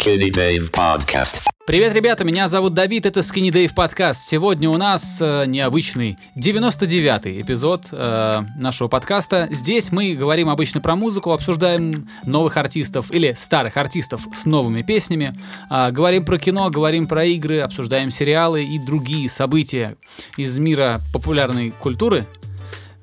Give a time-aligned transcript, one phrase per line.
[0.00, 1.42] Skinny Dave Podcast.
[1.66, 4.24] Привет, ребята, меня зовут Давид, это Skinny Dave подкаст.
[4.24, 9.48] Сегодня у нас э, необычный 99-й эпизод э, нашего подкаста.
[9.50, 15.38] Здесь мы говорим обычно про музыку, обсуждаем новых артистов или старых артистов с новыми песнями,
[15.70, 19.96] э, говорим про кино, говорим про игры, обсуждаем сериалы и другие события
[20.38, 22.26] из мира популярной культуры,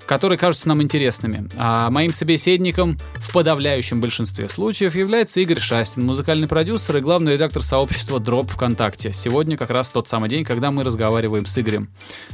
[0.07, 1.47] которые кажутся нам интересными.
[1.57, 7.61] А моим собеседником в подавляющем большинстве случаев является Игорь Шастин, музыкальный продюсер и главный редактор
[7.61, 9.11] сообщества Drop ВКонтакте.
[9.11, 11.89] Сегодня как раз тот самый день, когда мы разговариваем с Игорем.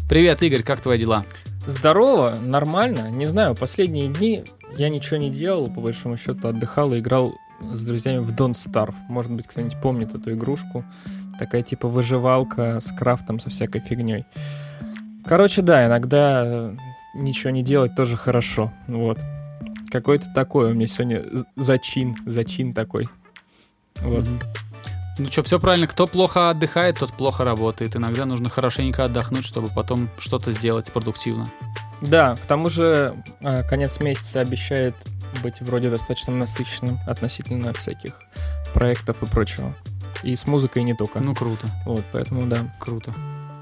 [0.08, 1.26] Привет, Игорь, как твои дела?
[1.66, 3.10] Здорово, нормально.
[3.10, 4.44] Не знаю, последние дни
[4.78, 8.96] я ничего не делал, по большому счету отдыхал и играл с друзьями в Don't Starve.
[9.10, 10.86] Может быть, кто-нибудь помнит эту игрушку.
[11.40, 14.26] Такая типа выживалка с крафтом, со всякой фигней.
[15.26, 16.74] Короче, да, иногда
[17.14, 18.74] ничего не делать тоже хорошо.
[18.88, 19.20] Вот.
[19.92, 21.24] Какой-то такой у меня сегодня
[21.56, 23.08] зачин, зачин такой.
[24.02, 24.26] Вот.
[25.20, 25.86] Ну что, все правильно.
[25.86, 27.96] Кто плохо отдыхает, тот плохо работает.
[27.96, 31.46] Иногда нужно хорошенько отдохнуть, чтобы потом что-то сделать продуктивно.
[32.02, 34.96] Да, к тому же а, конец месяца обещает
[35.44, 38.20] быть вроде достаточно насыщенным относительно всяких
[38.74, 39.76] проектов и прочего.
[40.24, 41.20] И с музыкой не только.
[41.20, 41.68] Ну, круто.
[41.86, 42.74] Вот, поэтому да.
[42.80, 43.14] Круто.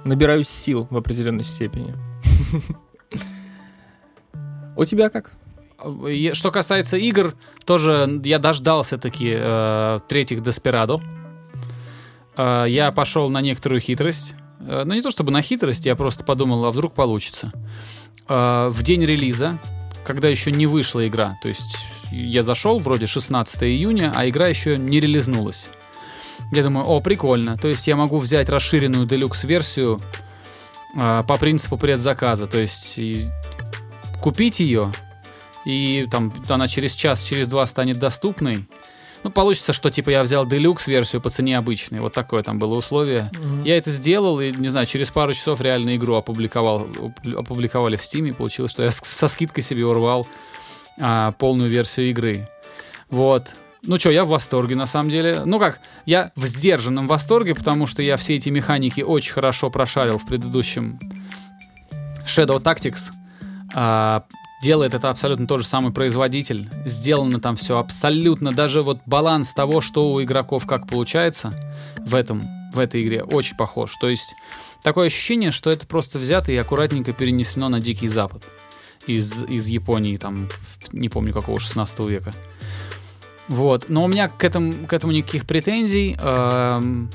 [0.05, 1.93] Набираюсь сил в определенной степени.
[4.75, 5.33] У тебя как?
[6.33, 7.33] Что касается игр,
[7.65, 11.01] тоже я дождался таки э, третьих Деспирадо.
[12.37, 14.35] Э, я пошел на некоторую хитрость.
[14.59, 17.51] Э, ну, не то чтобы на хитрость, я просто подумал, а вдруг получится.
[18.27, 19.59] Э, в день релиза,
[20.03, 21.77] когда еще не вышла игра, то есть
[22.11, 25.71] я зашел вроде 16 июня, а игра еще не релизнулась.
[26.51, 27.57] Я думаю, о, прикольно.
[27.57, 29.99] То есть я могу взять расширенную делюкс-версию
[30.95, 32.45] э, по принципу предзаказа.
[32.45, 32.99] То есть
[34.21, 34.91] купить ее,
[35.65, 38.65] и там она через час, через два станет доступной.
[39.23, 41.99] Ну, получится, что типа я взял делюкс версию по цене обычной.
[41.99, 43.29] Вот такое там было условие.
[43.33, 43.61] Mm-hmm.
[43.65, 46.87] Я это сделал, и, не знаю, через пару часов реально игру опубликовал,
[47.35, 50.27] опубликовали в Steam, и получилось, что я со скидкой себе урвал
[50.99, 52.49] а, полную версию игры.
[53.09, 53.53] Вот.
[53.83, 55.43] Ну что, я в восторге на самом деле.
[55.45, 60.17] Ну как, я в сдержанном восторге, потому что я все эти механики очень хорошо прошарил
[60.17, 60.99] в предыдущем
[62.25, 63.11] Shadow Tactics.
[63.73, 64.25] А,
[64.61, 66.69] делает это абсолютно тот же самый производитель.
[66.85, 71.53] Сделано там все абсолютно, даже вот баланс того, что у игроков как получается
[71.99, 73.95] в этом, в этой игре, очень похож.
[73.99, 74.33] То есть
[74.83, 78.43] такое ощущение, что это просто взято и аккуратненько перенесено на Дикий Запад
[79.07, 80.47] из, из Японии, там,
[80.91, 82.31] не помню какого, 16 века.
[83.47, 86.15] Вот, но у меня к этому, к этому никаких претензий.
[86.21, 87.09] Эм,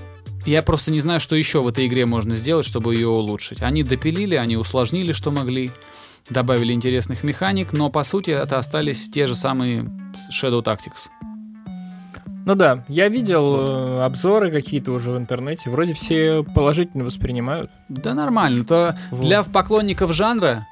[0.47, 3.63] я просто не знаю, что еще в этой игре можно сделать, чтобы ее улучшить.
[3.63, 5.71] Они допилили, они усложнили, что могли
[6.31, 9.91] добавили интересных механик, но по сути это остались те же самые
[10.33, 11.09] Shadow Tactics.
[12.47, 17.73] Ну да, я видел э, обзоры какие-то уже в интернете, вроде все положительно воспринимают.
[17.89, 19.23] Да нормально, то вот.
[19.23, 20.65] для поклонников жанра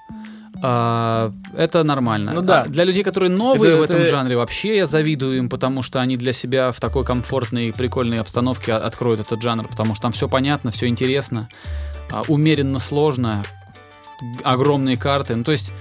[0.65, 2.33] э, это нормально.
[2.33, 2.63] Ну да.
[2.63, 4.07] А для людей, которые новые это, в этом это...
[4.07, 8.21] жанре, вообще я завидую им, потому что они для себя в такой комфортной и прикольной
[8.21, 11.49] обстановке откроют этот жанр, потому что там все понятно, все интересно,
[12.11, 13.45] э, умеренно сложно,
[14.43, 15.37] огромные карты.
[15.37, 15.73] Ну, то есть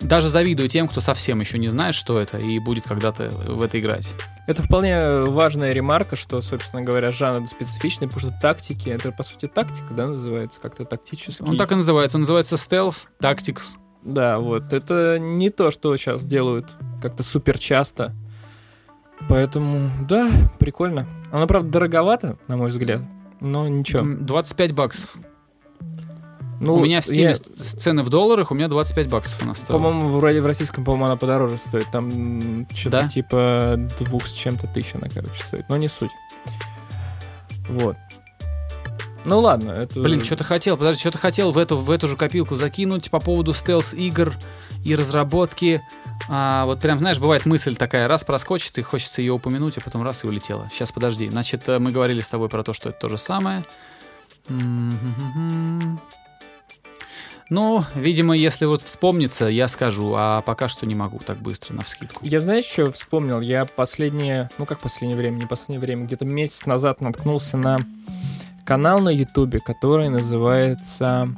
[0.00, 3.78] даже завидую тем, кто совсем еще не знает, что это, и будет когда-то в это
[3.78, 4.14] играть.
[4.46, 9.46] Это вполне важная ремарка, что, собственно говоря, жанр специфичный, потому что тактики, это, по сути,
[9.46, 11.42] тактика, да, называется, как-то тактически.
[11.42, 13.76] Он так и называется, он называется стелс, тактикс.
[14.02, 16.66] Да, вот, это не то, что сейчас делают
[17.02, 18.12] как-то супер часто.
[19.28, 21.06] Поэтому, да, прикольно.
[21.30, 23.00] Она, правда, дороговато, на мой взгляд,
[23.40, 24.02] но ничего.
[24.04, 25.16] 25 баксов.
[26.60, 27.34] Ну, у меня в Steam я...
[27.34, 29.70] цены в долларах, у меня 25 баксов она стоит.
[29.70, 31.86] По-моему, вроде в российском, по-моему, она подороже стоит.
[31.90, 33.08] Там что-то да?
[33.08, 35.68] типа двух с чем-то тысяч она, короче, стоит.
[35.70, 36.10] Но не суть.
[37.68, 37.96] Вот.
[39.24, 40.00] Ну ладно, это...
[40.00, 43.52] Блин, что-то хотел, подожди, что-то хотел в эту, в эту же копилку закинуть по поводу
[43.52, 44.32] стелс-игр
[44.84, 45.82] и разработки.
[46.28, 50.02] А, вот прям, знаешь, бывает мысль такая, раз проскочит, и хочется ее упомянуть, а потом
[50.02, 50.68] раз и улетела.
[50.70, 51.28] Сейчас, подожди.
[51.28, 53.64] Значит, э, мы говорили с тобой про то, что это то же самое.
[57.50, 61.82] Ну, видимо, если вот вспомнится, я скажу, а пока что не могу так быстро, на
[61.82, 62.24] вскидку.
[62.24, 63.40] Я знаешь, что вспомнил?
[63.40, 67.78] Я последнее, ну как последнее время, не последнее время, где-то месяц назад наткнулся на
[68.70, 71.34] канал на Ютубе, который называется...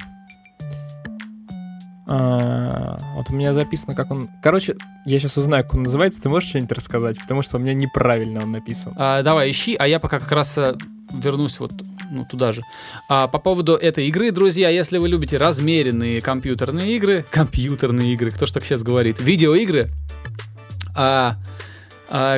[2.06, 4.28] А, вот у меня записано, как он...
[4.42, 4.76] Короче,
[5.06, 6.20] я сейчас узнаю, как он называется.
[6.20, 7.18] Ты можешь что-нибудь рассказать?
[7.18, 8.92] Потому что у меня неправильно он написан.
[8.98, 10.74] А, давай, ищи, а я пока как раз э,
[11.10, 11.72] вернусь вот
[12.10, 12.60] ну, туда же.
[13.08, 18.44] А по поводу этой игры, друзья, если вы любите размеренные компьютерные игры, компьютерные игры, кто
[18.44, 19.88] ж так сейчас говорит, видеоигры,
[20.94, 21.36] а,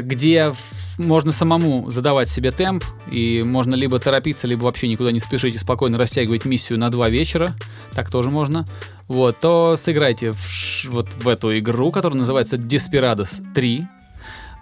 [0.03, 5.21] где в- можно самому задавать себе темп, и можно либо торопиться, либо вообще никуда не
[5.21, 7.57] спешить и спокойно растягивать миссию на два вечера,
[7.93, 8.67] так тоже можно,
[9.09, 13.85] вот, то сыграйте в, вот в эту игру, которая называется Desperados 3.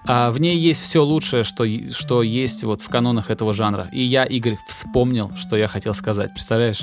[0.04, 3.88] А в ней есть все лучшее, что, что есть вот в канонах этого жанра.
[3.92, 6.32] И я, Игорь, вспомнил, что я хотел сказать.
[6.32, 6.82] Представляешь?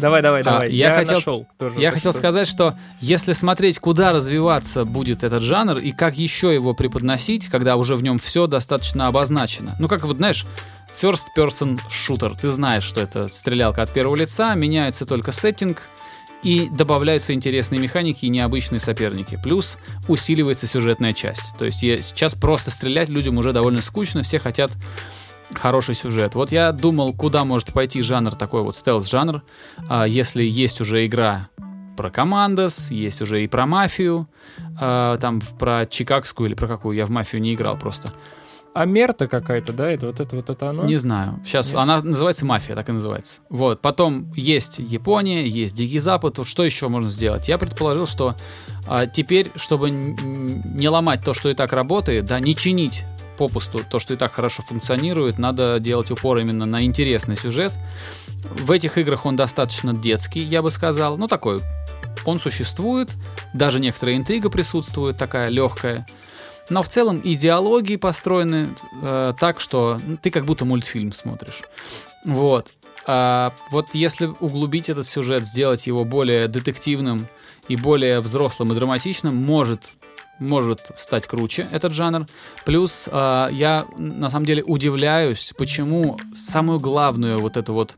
[0.00, 0.72] Давай, давай, А, давай.
[0.72, 1.80] я Я, хотел- нашел тоже.
[1.80, 6.74] Я хотел сказать, что если смотреть, куда развиваться будет этот жанр и как еще его
[6.74, 9.76] преподносить, когда уже в нем все достаточно обозначено.
[9.78, 10.46] Ну, как вот, знаешь,
[11.00, 12.36] first person shooter.
[12.40, 15.88] Ты знаешь, что это стрелялка от первого лица, меняется только сеттинг,
[16.42, 19.38] и добавляются интересные механики и необычные соперники.
[19.42, 19.76] Плюс
[20.08, 21.54] усиливается сюжетная часть.
[21.58, 24.70] То есть сейчас просто стрелять людям уже довольно скучно, все хотят
[25.54, 26.34] хороший сюжет.
[26.34, 29.42] Вот я думал, куда может пойти жанр такой вот стелс-жанр,
[29.88, 31.48] а, если есть уже игра
[31.96, 34.28] про Командос, есть уже и про мафию,
[34.80, 38.12] а, там про Чикагскую или про какую, я в мафию не играл просто.
[38.72, 39.90] А мерта какая-то, да?
[39.90, 40.84] Это вот это вот это оно?
[40.84, 41.40] Не знаю.
[41.44, 41.80] Сейчас Нет?
[41.80, 43.40] она называется мафия, так и называется.
[43.48, 43.80] Вот.
[43.80, 46.38] Потом есть Япония, есть Дикий Запад.
[46.38, 47.48] Вот что еще можно сделать?
[47.48, 48.36] Я предположил, что
[48.86, 53.04] а, теперь, чтобы не ломать то, что и так работает, да, не чинить
[53.40, 57.72] попусту то, что и так хорошо функционирует, надо делать упор именно на интересный сюжет.
[58.44, 61.16] В этих играх он достаточно детский, я бы сказал.
[61.16, 61.60] Ну, такой.
[62.26, 63.10] Он существует,
[63.54, 66.06] даже некоторая интрига присутствует, такая легкая.
[66.68, 71.62] Но в целом идеологии построены э, так, что ты как будто мультфильм смотришь.
[72.26, 72.68] Вот.
[73.06, 77.26] А вот если углубить этот сюжет, сделать его более детективным
[77.68, 79.92] и более взрослым и драматичным, может
[80.40, 82.26] может стать круче этот жанр.
[82.64, 87.96] Плюс э, я на самом деле удивляюсь, почему самую главную вот эту вот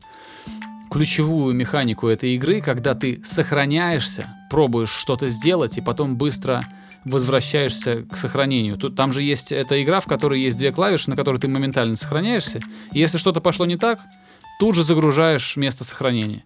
[0.91, 6.63] ключевую механику этой игры, когда ты сохраняешься, пробуешь что-то сделать и потом быстро
[7.03, 8.77] возвращаешься к сохранению.
[8.77, 11.95] Тут, там же есть эта игра, в которой есть две клавиши, на которые ты моментально
[11.95, 12.61] сохраняешься.
[12.91, 13.99] И если что-то пошло не так,
[14.59, 16.45] тут же загружаешь место сохранения.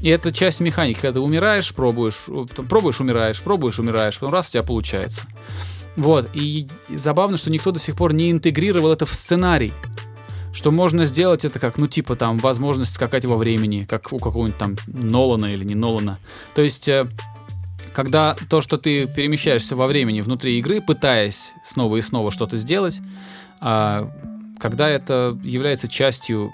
[0.00, 4.48] И это часть механики, когда ты умираешь, пробуешь, э, пробуешь, умираешь, пробуешь, умираешь, потом раз
[4.48, 5.24] у тебя получается.
[5.96, 9.72] Вот, и забавно, что никто до сих пор не интегрировал это в сценарий.
[10.52, 14.58] Что можно сделать это как, ну, типа там, возможность скакать во времени, как у какого-нибудь
[14.58, 16.18] там Нолана или не Нолана.
[16.54, 17.06] То есть, э,
[17.92, 23.00] когда то, что ты перемещаешься во времени внутри игры, пытаясь снова и снова что-то сделать,
[23.60, 24.10] а,
[24.58, 26.52] когда это является частью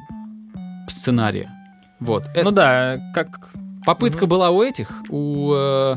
[0.89, 1.56] сценария.
[2.01, 2.29] Вот.
[2.29, 3.51] Это- Ну да, как
[3.85, 5.53] Попытка была у этих, у...
[5.55, 5.97] э,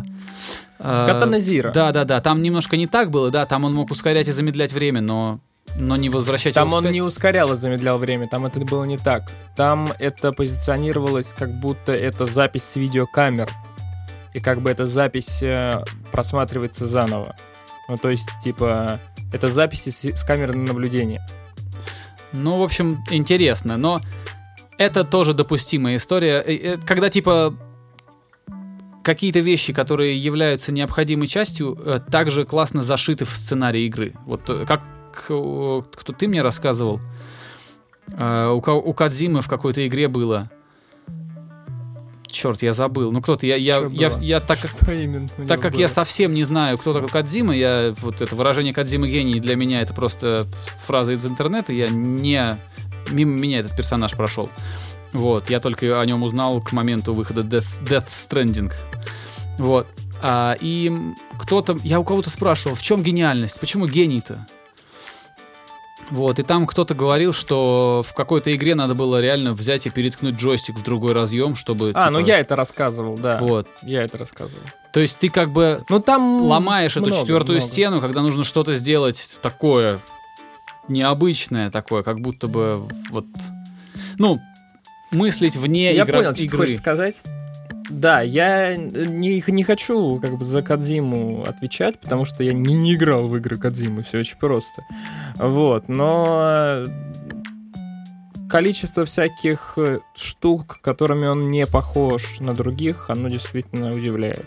[0.78, 1.72] э, Катана Зира.
[1.72, 2.22] Да, да, да.
[2.22, 3.46] Там немножко не так было, да.
[3.48, 5.40] Там он мог ускорять и замедлять время, но,
[5.76, 9.24] но не возвращать Там он не ускорял и замедлял время, там это было не так.
[9.56, 13.50] Там это позиционировалось, как будто это запись с видеокамер.
[14.36, 17.36] И как бы эта запись э, просматривается заново.
[17.88, 19.00] Ну, то есть, типа,
[19.34, 21.26] это записи с, с камеры наблюдения.
[22.32, 24.00] Ну, в общем, интересно, но
[24.80, 26.42] это тоже допустимая история.
[26.46, 27.54] Э, Когда, типа,
[29.04, 34.14] какие-то вещи, которые являются необходимой частью, э, также классно зашиты в сценарий игры.
[34.26, 34.82] Вот э, как
[35.12, 35.84] кто
[36.18, 37.02] ты мне рассказывал,
[38.08, 40.50] у, ка- у Кадзимы в какой-то игре было.
[42.28, 43.12] Черт, я забыл.
[43.12, 44.72] Ну кто-то, я, я, я, я так как
[45.48, 49.40] так как я совсем не знаю, кто такой Кадзима, я вот это выражение Кадзима гений
[49.40, 50.48] для меня это просто
[50.80, 52.58] фраза из интернета, я не
[53.10, 54.50] мимо меня этот персонаж прошел.
[55.14, 58.72] Вот, я только о нем узнал к моменту выхода Death, Death Stranding.
[59.58, 59.88] Вот.
[60.22, 60.92] А, и
[61.40, 64.46] кто-то, я у кого-то спрашивал, в чем гениальность, почему гений-то?
[66.12, 70.36] Вот, и там кто-то говорил, что в какой-то игре надо было реально взять и переткнуть
[70.36, 71.92] джойстик в другой разъем, чтобы...
[71.94, 73.38] А, ну типа, я это рассказывал, да.
[73.40, 73.68] Вот.
[73.84, 74.64] Я это рассказывал.
[74.92, 77.72] То есть ты как бы Ну там ломаешь эту много, четвертую много.
[77.72, 80.00] стену, когда нужно что-то сделать такое
[80.90, 83.26] необычное, такое, как будто бы вот,
[84.18, 84.40] ну,
[85.12, 86.58] мыслить вне Я игра- понял, что ты игры.
[86.60, 87.22] хочешь сказать.
[87.90, 92.94] Да, я не, не хочу как бы за Кадзиму отвечать, потому что я не, не
[92.94, 94.84] играл в игры Кадзимы, все очень просто.
[95.38, 96.86] Вот, но
[98.50, 104.46] количество всяких э, штук, которыми он не похож на других, оно действительно удивляет.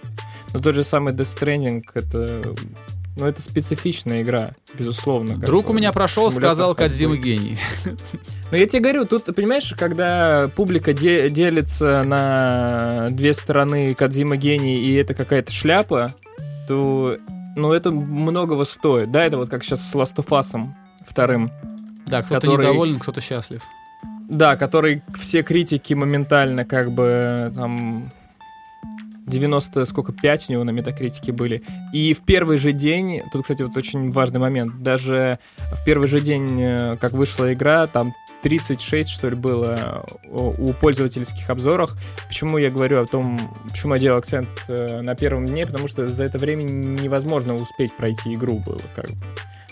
[0.54, 2.42] Но тот же самый Death Stranding, это,
[3.16, 5.36] ну, это специфичная игра, безусловно.
[5.36, 6.74] Друг у меня прошел, сказал.
[6.74, 7.58] Кадзима гений.
[8.50, 14.76] Ну, я тебе говорю, тут, понимаешь, когда публика де- делится на две стороны Кадзима гений,
[14.82, 16.12] и это какая-то шляпа,
[16.68, 17.16] то,
[17.56, 19.10] ну, это многого стоит.
[19.10, 20.68] Да, это вот как сейчас с Last of Us
[21.06, 21.50] вторым.
[22.06, 23.62] Да, кто-то Который- недоволен, кто-то счастлив.
[24.28, 28.10] Да, который все критики моментально как бы там
[29.32, 31.62] 90, сколько, 5 у него на метакритике были.
[31.92, 35.38] И в первый же день, тут, кстати, вот очень важный момент, даже
[35.72, 41.48] в первый же день, э, как вышла игра, там 36, что ли, было у пользовательских
[41.48, 41.96] обзорах.
[42.28, 43.38] Почему я говорю о том,
[43.70, 47.96] почему я делал акцент э, на первом дне, потому что за это время невозможно успеть
[47.96, 49.24] пройти игру было, как бы.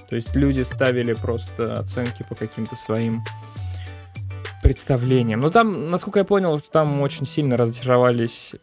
[0.09, 3.23] То есть люди ставили просто оценки по каким-то своим
[4.63, 5.41] представлениям.
[5.41, 8.55] Но там, насколько я понял, там очень сильно разочаровались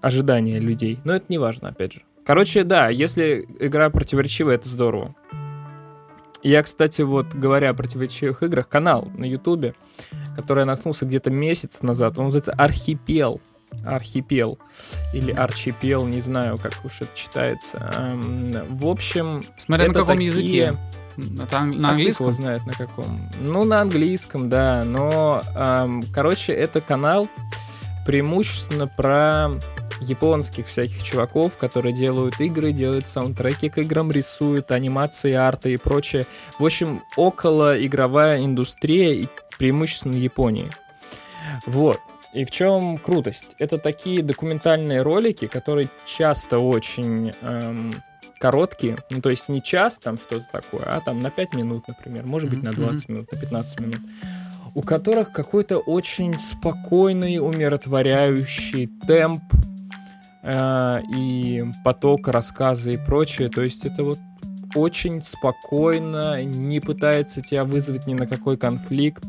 [0.00, 0.98] ожидания людей.
[1.04, 2.02] Но это не важно, опять же.
[2.24, 5.14] Короче, да, если игра противоречивая, это здорово.
[6.42, 9.74] Я, кстати, вот говоря о противоречивых играх, канал на Ютубе,
[10.36, 13.40] который я наткнулся где-то месяц назад, он называется Архипел.
[13.84, 14.58] Архипел
[15.12, 17.92] или Арчипел, не знаю, как уж это читается.
[17.98, 20.26] Эм, в общем, Смотря на каком такие...
[20.30, 20.76] языке.
[21.42, 22.26] Это ан- на английском?
[22.26, 23.28] Кто знает на каком.
[23.40, 24.84] Ну, на английском, да.
[24.84, 27.28] Но, эм, короче, это канал
[28.06, 29.50] преимущественно про
[30.00, 36.26] японских всяких чуваков, которые делают игры, делают саундтреки к играм, рисуют анимации, арты и прочее.
[36.58, 40.70] В общем, около игровая индустрия преимущественно Японии.
[41.66, 41.98] Вот.
[42.32, 43.54] И в чем крутость?
[43.58, 47.94] Это такие документальные ролики, которые часто очень эм,
[48.38, 52.26] короткие, ну то есть не час там что-то такое, а там на 5 минут, например,
[52.26, 54.00] может быть на 20 минут, на 15 минут,
[54.74, 59.42] у которых какой-то очень спокойный, умиротворяющий темп,
[60.48, 63.48] Э, и поток рассказа и прочее.
[63.48, 64.18] То есть это вот
[64.76, 69.24] очень спокойно, не пытается тебя вызвать ни на какой конфликт.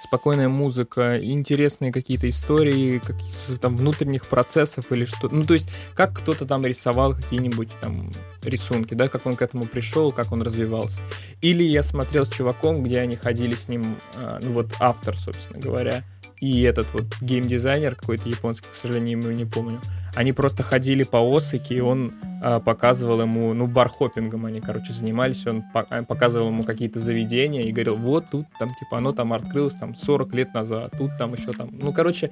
[0.00, 5.28] Спокойная музыка, интересные какие-то истории, каких-то там внутренних процессов или что.
[5.28, 8.10] Ну, то есть, как кто-то там рисовал какие-нибудь там
[8.44, 11.00] рисунки, да, как он к этому пришел, как он развивался.
[11.40, 15.58] Или я смотрел с чуваком, где они ходили с ним, э, ну вот автор, собственно
[15.58, 16.04] говоря,
[16.40, 19.80] и этот вот геймдизайнер какой-то японский, к сожалению, ему не помню,
[20.14, 25.46] они просто ходили по Осаке, и он э, показывал ему, ну, бархопингом они, короче, занимались,
[25.46, 29.32] он по а, показывал ему какие-то заведения и говорил, вот тут там, типа, оно там
[29.32, 32.30] открылось там 40 лет назад, тут там еще там, ну, короче,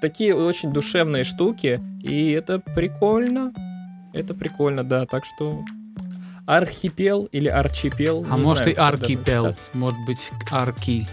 [0.00, 3.52] такие очень душевные штуки, и это прикольно,
[4.12, 5.64] это прикольно, да, так что
[6.46, 8.26] архипел или арчипел.
[8.28, 11.06] А может знаю, и аркипел, может быть арки.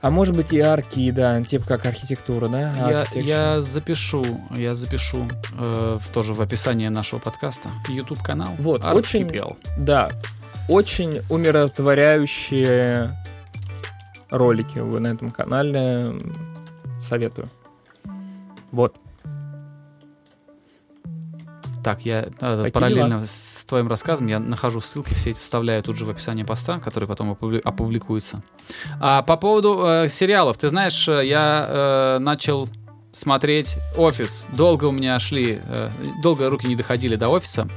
[0.00, 3.04] А может быть и арки, да, типа как архитектура, да?
[3.14, 4.24] Я, я запишу,
[4.54, 5.28] я запишу
[5.58, 8.54] э, тоже в описании нашего подкаста YouTube канал.
[8.58, 9.56] Вот, Архипел.
[9.56, 10.10] очень, да,
[10.68, 13.10] очень умиротворяющие
[14.30, 16.14] ролики вы на этом канале
[17.02, 17.48] советую.
[18.70, 18.94] Вот.
[21.88, 23.24] Так, я э, параллельно дела.
[23.24, 27.08] с твоим рассказом я нахожу ссылки, все эти вставляю тут же в описании поста, который
[27.08, 28.42] потом опубликуется.
[29.00, 32.68] А по поводу э, сериалов, ты знаешь, э, я э, начал
[33.10, 34.48] смотреть «Офис».
[34.54, 35.88] Долго у меня шли, э,
[36.22, 37.70] долго руки не доходили до «Офиса».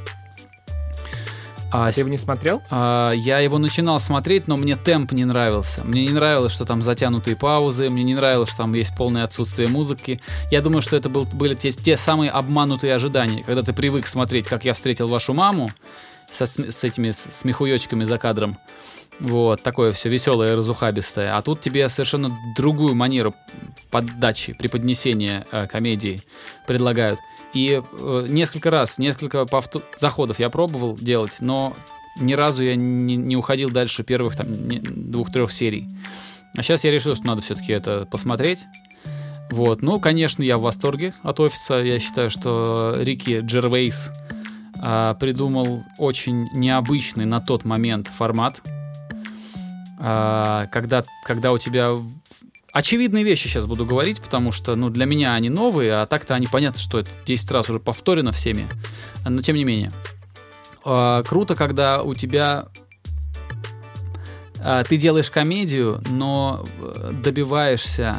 [1.71, 2.61] А, Ты его не смотрел?
[2.69, 5.83] А, я его начинал смотреть, но мне темп не нравился.
[5.83, 9.67] Мне не нравилось, что там затянутые паузы, мне не нравилось, что там есть полное отсутствие
[9.67, 10.19] музыки.
[10.51, 14.47] Я думаю, что это был, были те, те самые обманутые ожидания, когда ты привык смотреть,
[14.47, 15.71] как я встретил вашу маму
[16.29, 18.57] со, с этими смехуёчками за кадром.
[19.19, 21.37] Вот, такое все веселое, разухабистое.
[21.37, 23.35] А тут тебе совершенно другую манеру
[23.91, 26.21] поддачи, преподнесения э, комедии
[26.65, 27.19] предлагают.
[27.53, 29.83] И э, несколько раз, несколько повтор...
[29.97, 31.75] заходов я пробовал делать, но
[32.19, 35.87] ни разу я не, не уходил дальше первых там двух-трех серий.
[36.55, 38.65] А сейчас я решил, что надо все-таки это посмотреть.
[39.49, 41.75] Вот, ну, конечно, я в восторге от офиса.
[41.75, 44.11] Я считаю, что Рики Джервейс
[44.79, 48.61] а, придумал очень необычный на тот момент формат,
[49.99, 51.95] а, когда, когда у тебя
[52.71, 56.47] очевидные вещи сейчас буду говорить, потому что, ну, для меня они новые, а так-то они
[56.47, 58.69] понятно, что это 10 раз уже повторено всеми,
[59.25, 59.91] но тем не менее.
[60.85, 62.67] Э, круто, когда у тебя
[64.59, 68.17] э, ты делаешь комедию, но э, добиваешься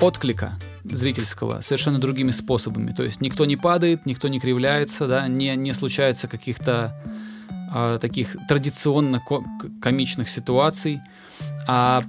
[0.00, 2.92] отклика зрительского совершенно другими способами.
[2.92, 6.94] То есть никто не падает, никто не кривляется, да, не, не случается каких-то
[7.74, 9.22] э, таких традиционно
[9.80, 11.00] комичных ситуаций
[11.66, 12.04] а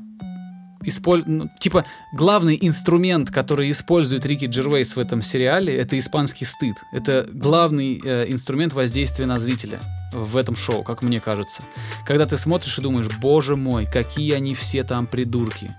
[0.84, 1.24] исполь...
[1.25, 6.75] ну, типа главный инструмент, который использует Рики Джервейс в этом сериале, это испанский стыд.
[6.91, 9.79] Это главный э, инструмент воздействия на зрителя
[10.13, 11.63] в этом шоу, как мне кажется.
[12.05, 15.75] Когда ты смотришь и думаешь, боже мой, какие они все там придурки.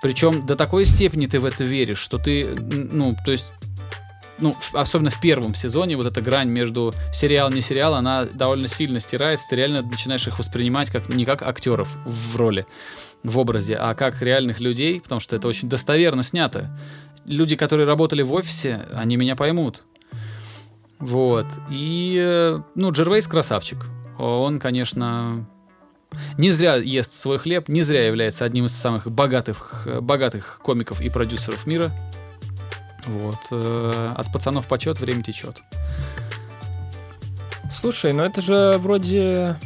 [0.00, 3.52] Причем до такой степени ты в это веришь, что ты, ну, то есть
[4.40, 9.00] ну, особенно в первом сезоне, вот эта грань между сериал не сериал, она довольно сильно
[9.00, 9.48] стирается.
[9.50, 12.66] Ты реально начинаешь их воспринимать как не как актеров в роли,
[13.22, 16.78] в образе, а как реальных людей, потому что это очень достоверно снято.
[17.24, 19.82] Люди, которые работали в офисе, они меня поймут.
[20.98, 21.46] Вот.
[21.70, 23.78] И, ну, Джервейс красавчик.
[24.18, 25.46] Он, конечно,
[26.38, 31.10] не зря ест свой хлеб, не зря является одним из самых богатых, богатых комиков и
[31.10, 31.92] продюсеров мира.
[33.08, 33.38] Вот.
[33.50, 35.56] э, От пацанов почет, время течет.
[37.72, 39.56] Слушай, ну это же вроде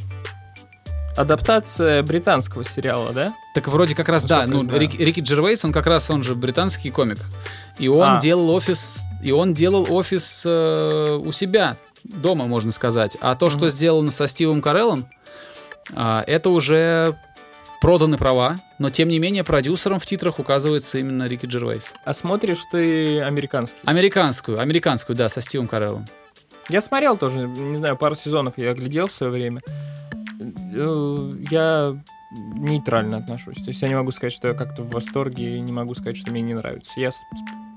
[1.16, 3.34] адаптация британского сериала, да?
[3.54, 4.78] Так вроде как раз, да, Насколько я ну.
[4.78, 7.18] Рик- Рики Джервейс, он как раз, он же британский комик.
[7.78, 8.20] И он А.
[8.20, 13.16] делал офис, и он делал офис э, у себя, дома, можно сказать.
[13.20, 13.70] А то, что Мгм.
[13.70, 15.06] сделано со Стивом Кареллом,
[15.94, 17.18] а, это уже
[17.82, 21.94] проданы права, но тем не менее продюсером в титрах указывается именно Рики Джервейс.
[22.04, 23.80] А смотришь ты американский?
[23.84, 26.04] Американскую, американскую, да, со Стивом Кареллом.
[26.68, 29.62] Я смотрел тоже, не знаю, пару сезонов я глядел в свое время.
[30.40, 32.00] Э, Я
[32.54, 33.56] нейтрально отношусь.
[33.56, 36.16] То есть я не могу сказать, что я как-то в восторге, и не могу сказать,
[36.16, 36.92] что мне не нравится.
[36.94, 37.10] Я,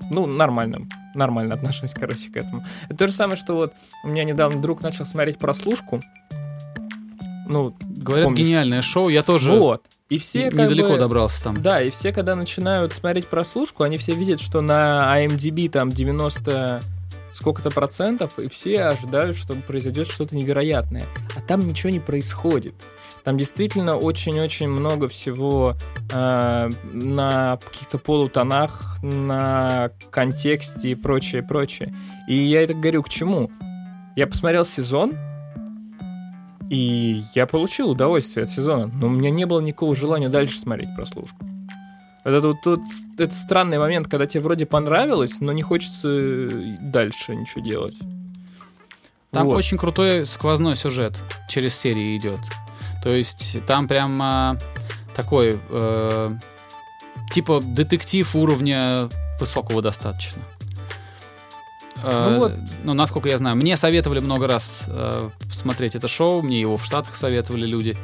[0.08, 0.86] ну, нормально,
[1.16, 2.64] нормально отношусь, короче, к этому.
[2.84, 6.00] Это то же самое, что вот у меня недавно друг начал смотреть прослушку.
[7.46, 8.40] Ну, Говорят, Помнишь?
[8.46, 9.82] гениальное шоу, я тоже вот.
[10.08, 11.60] И все как недалеко бы- добрался там.
[11.62, 16.80] Да, и все, когда начинают смотреть прослушку, они все видят, что на IMDb там 90
[17.32, 21.04] сколько-то процентов, и все ожидают, что произойдет что-то невероятное.
[21.36, 22.74] А там ничего не происходит.
[23.24, 25.76] Там действительно очень-очень много всего
[26.12, 31.92] э, на каких-то полутонах, на контексте и прочее, прочее.
[32.28, 33.50] И я это говорю к чему?
[34.14, 35.14] Я посмотрел сезон,
[36.70, 40.94] и я получил удовольствие от сезона, но у меня не было никакого желания дальше смотреть
[40.94, 41.46] прослушку.
[42.24, 42.80] Это тут, тут
[43.18, 47.94] это странный момент, когда тебе вроде понравилось, но не хочется э, дальше ничего делать.
[49.30, 49.56] Там Вот.
[49.56, 52.40] очень крутой сквозной сюжет через серии идет.
[53.02, 54.56] То есть там прям а,
[55.14, 56.36] такой э,
[57.32, 59.08] типа детектив уровня
[59.38, 60.42] высокого достаточно.
[62.02, 62.52] Э, Ну вот.
[62.84, 66.84] ну, насколько я знаю, мне советовали много раз э, смотреть это шоу, мне его в
[66.84, 67.96] Штатах советовали люди.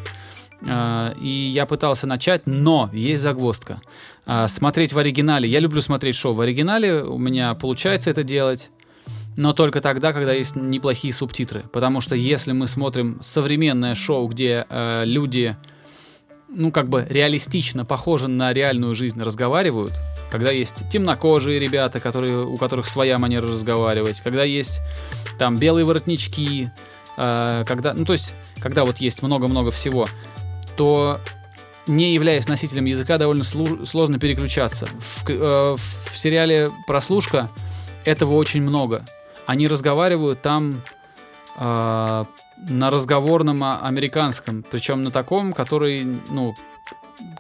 [0.63, 3.81] Э, и я пытался начать, но есть загвоздка.
[4.27, 5.49] Э, смотреть в оригинале.
[5.49, 8.71] Я люблю смотреть шоу в оригинале, у меня получается это делать
[9.37, 11.65] но только тогда, когда есть неплохие субтитры.
[11.73, 15.57] Потому что если мы смотрим современное шоу, где э, люди,
[16.49, 19.93] ну, как бы реалистично похожи на реальную жизнь, разговаривают,
[20.33, 24.81] когда есть темнокожие ребята, которые, у которых своя манера разговаривать, когда есть
[25.39, 26.71] там белые воротнички,
[27.19, 30.09] э, когда, ну, то есть, когда вот есть много-много всего,
[30.75, 31.21] то
[31.87, 34.87] не являясь носителем языка, довольно сложно переключаться.
[34.87, 37.51] В, э, в сериале «Прослушка»
[38.07, 39.05] этого очень много.
[39.45, 40.83] Они разговаривают там
[41.57, 46.55] а, на разговорном а, американском, причем на таком, который, ну,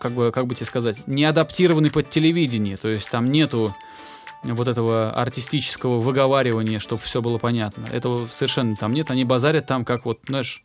[0.01, 3.75] как бы, как бы тебе сказать, не адаптированный под телевидение, то есть там нету
[4.43, 7.87] вот этого артистического выговаривания, чтобы все было понятно.
[7.93, 9.11] Этого совершенно там нет.
[9.11, 10.65] Они базарят там, как вот, знаешь,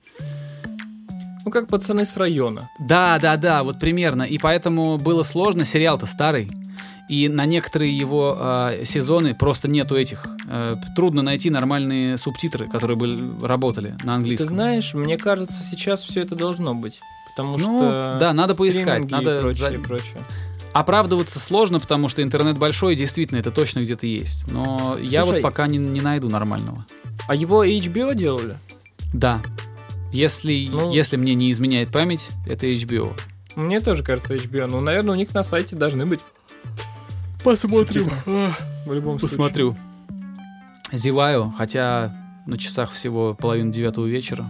[1.45, 2.69] Ну, как пацаны с района.
[2.79, 4.23] да, да, да, вот примерно.
[4.23, 5.63] И поэтому было сложно.
[5.63, 6.49] Сериал-то старый.
[7.07, 10.25] И на некоторые его э, сезоны просто нету этих.
[10.49, 14.47] Э, трудно найти нормальные субтитры, которые бы работали на Ты английском.
[14.49, 16.99] знаешь, мне кажется, сейчас все это должно быть.
[17.37, 18.17] Потому Ну, что...
[18.19, 20.23] да, надо поискать, надо и прочее, за- и прочее.
[20.73, 24.51] Оправдываться сложно, потому что интернет большой, и действительно это точно где-то есть.
[24.51, 26.85] Но я вот Слушай, пока не, не найду нормального.
[27.27, 28.57] А его HBO делали?
[29.13, 29.41] Да.
[30.11, 30.91] Если, Ну.
[30.91, 33.15] если мне не изменяет память, это HBO.
[33.55, 34.67] Мне тоже кажется HBO.
[34.67, 36.21] Ну, наверное, у них на сайте должны быть.
[37.43, 38.09] Посмотрим.
[38.25, 39.37] В любом случае.
[39.37, 39.77] Посмотрю.
[40.91, 44.49] Зеваю, хотя на часах всего половина девятого вечера.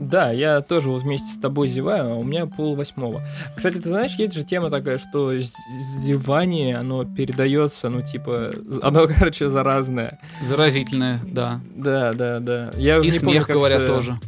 [0.00, 3.22] Да, я тоже вот вместе с тобой зеваю, а у меня пол восьмого.
[3.54, 8.50] Кстати, ты знаешь, есть же тема такая, что зевание, оно передается, ну, типа,
[8.82, 10.18] оно, короче, заразное.
[10.42, 11.60] Заразительное, да.
[11.76, 12.70] Да, да, да.
[12.76, 14.18] Я И смех, помню, говорят, это- тоже.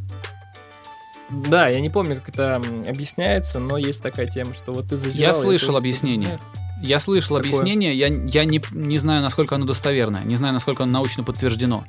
[1.30, 2.56] Да, я не помню, как это
[2.86, 5.28] объясняется, но есть такая тема, что вот ты зазевал...
[5.28, 6.38] Я слышал объяснение.
[6.82, 7.50] Я слышал Какое?
[7.50, 11.84] объяснение, я, я не, не знаю, насколько оно достоверное, не знаю, насколько оно научно подтверждено.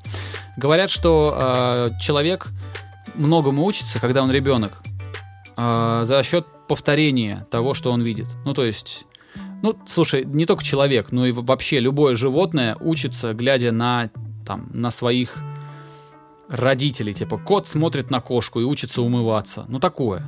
[0.56, 2.48] Говорят, что э, человек
[3.16, 4.82] многому учится, когда он ребенок,
[5.58, 8.28] э, за счет повторения того, что он видит.
[8.46, 9.06] Ну, то есть,
[9.62, 14.10] ну, слушай, не только человек, но и вообще любое животное учится, глядя на,
[14.46, 15.38] там, на своих
[16.50, 17.14] родителей.
[17.14, 19.66] Типа, кот смотрит на кошку и учится умываться.
[19.68, 20.24] Ну, такое.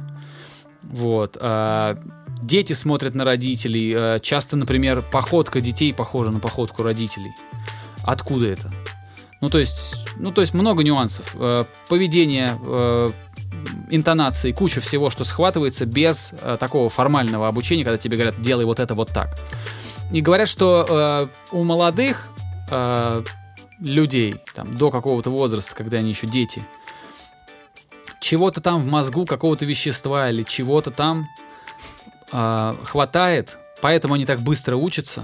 [0.83, 1.37] Вот.
[1.39, 1.97] а,
[2.41, 3.93] Дети смотрят на родителей.
[3.95, 7.31] э, Часто, например, походка детей похожа на походку родителей.
[8.03, 8.73] Откуда это?
[9.45, 11.35] Ну, то есть, ну, то есть много нюансов.
[11.35, 13.09] Э, поведение, э,
[13.91, 18.79] интонации, куча всего, что схватывается без э, такого формального обучения, когда тебе говорят, делай вот
[18.79, 19.37] это вот так.
[20.11, 22.29] И говорят, что у молодых
[23.79, 26.65] людей, там, до какого-то возраста, когда они еще дети,
[28.19, 31.27] чего-то там в мозгу, какого-то вещества или чего-то там
[32.31, 35.23] э, хватает, поэтому они так быстро учатся,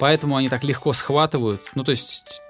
[0.00, 1.60] поэтому они так легко схватывают.
[1.74, 2.40] Ну, то есть,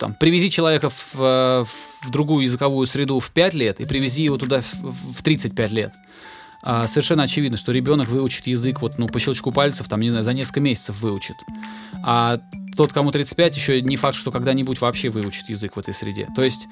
[0.00, 4.62] там, привези человека в, в другую языковую среду в 5 лет и привези его туда
[4.62, 5.92] в, в 35 лет.
[6.62, 10.24] А, совершенно очевидно, что ребенок выучит язык вот, ну, по щелчку пальцев, там, не знаю,
[10.24, 11.36] за несколько месяцев выучит.
[12.02, 12.40] А
[12.76, 16.28] тот, кому 35, еще не факт, что когда-нибудь вообще выучит язык в этой среде.
[16.34, 16.66] То есть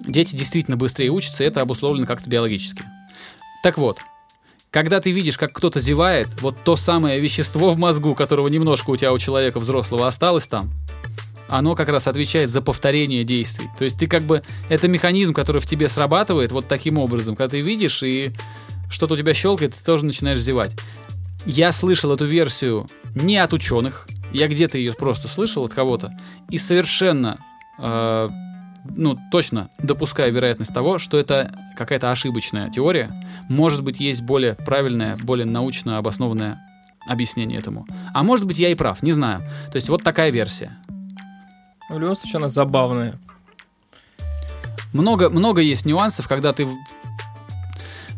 [0.00, 2.82] дети действительно быстрее учатся, и это обусловлено как-то биологически.
[3.62, 3.98] Так вот,
[4.70, 8.96] когда ты видишь, как кто-то зевает, вот то самое вещество в мозгу, которого немножко у
[8.96, 10.70] тебя у человека взрослого осталось там,
[11.48, 13.68] оно как раз отвечает за повторение действий.
[13.78, 17.50] То есть ты как бы, это механизм, который в тебе срабатывает вот таким образом, когда
[17.50, 18.32] ты видишь и
[18.90, 20.72] что-то у тебя щелкает, ты тоже начинаешь зевать.
[21.44, 26.12] Я слышал эту версию не от ученых, я где-то ее просто слышал от кого-то,
[26.50, 27.38] и совершенно,
[27.78, 28.28] э,
[28.96, 33.12] ну, точно допускаю вероятность того, что это какая-то ошибочная теория.
[33.48, 36.60] Может быть, есть более правильное, более научно обоснованное
[37.08, 37.86] объяснение этому.
[38.12, 39.42] А может быть, я и прав, не знаю.
[39.70, 40.76] То есть вот такая версия.
[41.88, 43.18] В любом случае, она забавная.
[44.92, 46.66] Много, много есть нюансов, когда ты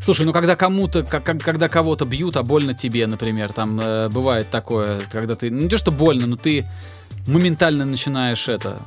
[0.01, 4.49] Слушай, ну когда кому-то, как, когда кого-то бьют, а больно тебе, например, там э, бывает
[4.49, 6.69] такое, когда ты, ну не то что больно, но ты
[7.27, 8.81] моментально начинаешь это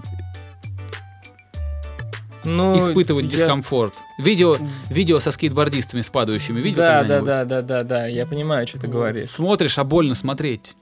[2.44, 3.32] ну, испытывать я...
[3.32, 3.96] дискомфорт.
[4.18, 4.58] Видео,
[4.90, 8.80] видео со скейтбордистами с падающими, видел да, да, да, да, да, да, я понимаю, что
[8.80, 9.28] ты говоришь.
[9.28, 10.76] Смотришь, а больно смотреть.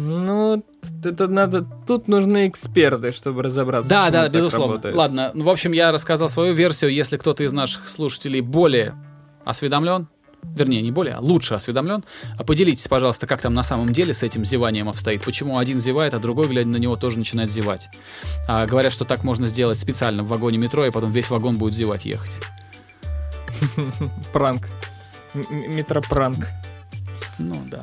[0.00, 0.64] Ну,
[1.04, 1.66] это надо.
[1.86, 3.90] Тут нужны эксперты, чтобы разобраться.
[3.90, 4.74] Да, да, безусловно.
[4.74, 4.94] Работает.
[4.94, 6.92] Ладно, ну, в общем, я рассказал свою версию.
[6.92, 8.94] Если кто-то из наших слушателей более
[9.44, 10.08] осведомлен,
[10.42, 12.02] вернее, не более, а лучше осведомлен,
[12.38, 15.22] а поделитесь, пожалуйста, как там на самом деле с этим зеванием обстоит.
[15.22, 17.88] Почему один зевает, а другой, глядя на него, тоже начинает зевать.
[18.48, 21.74] А, говорят, что так можно сделать специально в вагоне метро, и потом весь вагон будет
[21.74, 22.40] зевать ехать.
[24.32, 24.68] Пранк.
[25.34, 26.48] Метропранк.
[27.38, 27.82] Ну да.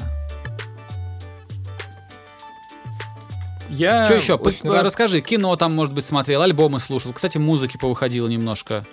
[3.70, 4.36] Я Что еще?
[4.36, 4.84] Очень рад...
[4.84, 7.14] Расскажи, кино там, может быть, смотрел, альбомы слушал.
[7.14, 8.86] Кстати, музыки повыходило немножко.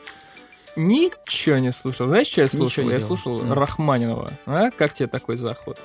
[0.77, 2.07] Ничего не слушал.
[2.07, 2.91] Знаешь, что я слушал?
[2.91, 3.53] Я слушал mm.
[3.53, 4.31] Рахманинова.
[4.47, 4.71] А?
[4.71, 5.81] Как тебе такой заход?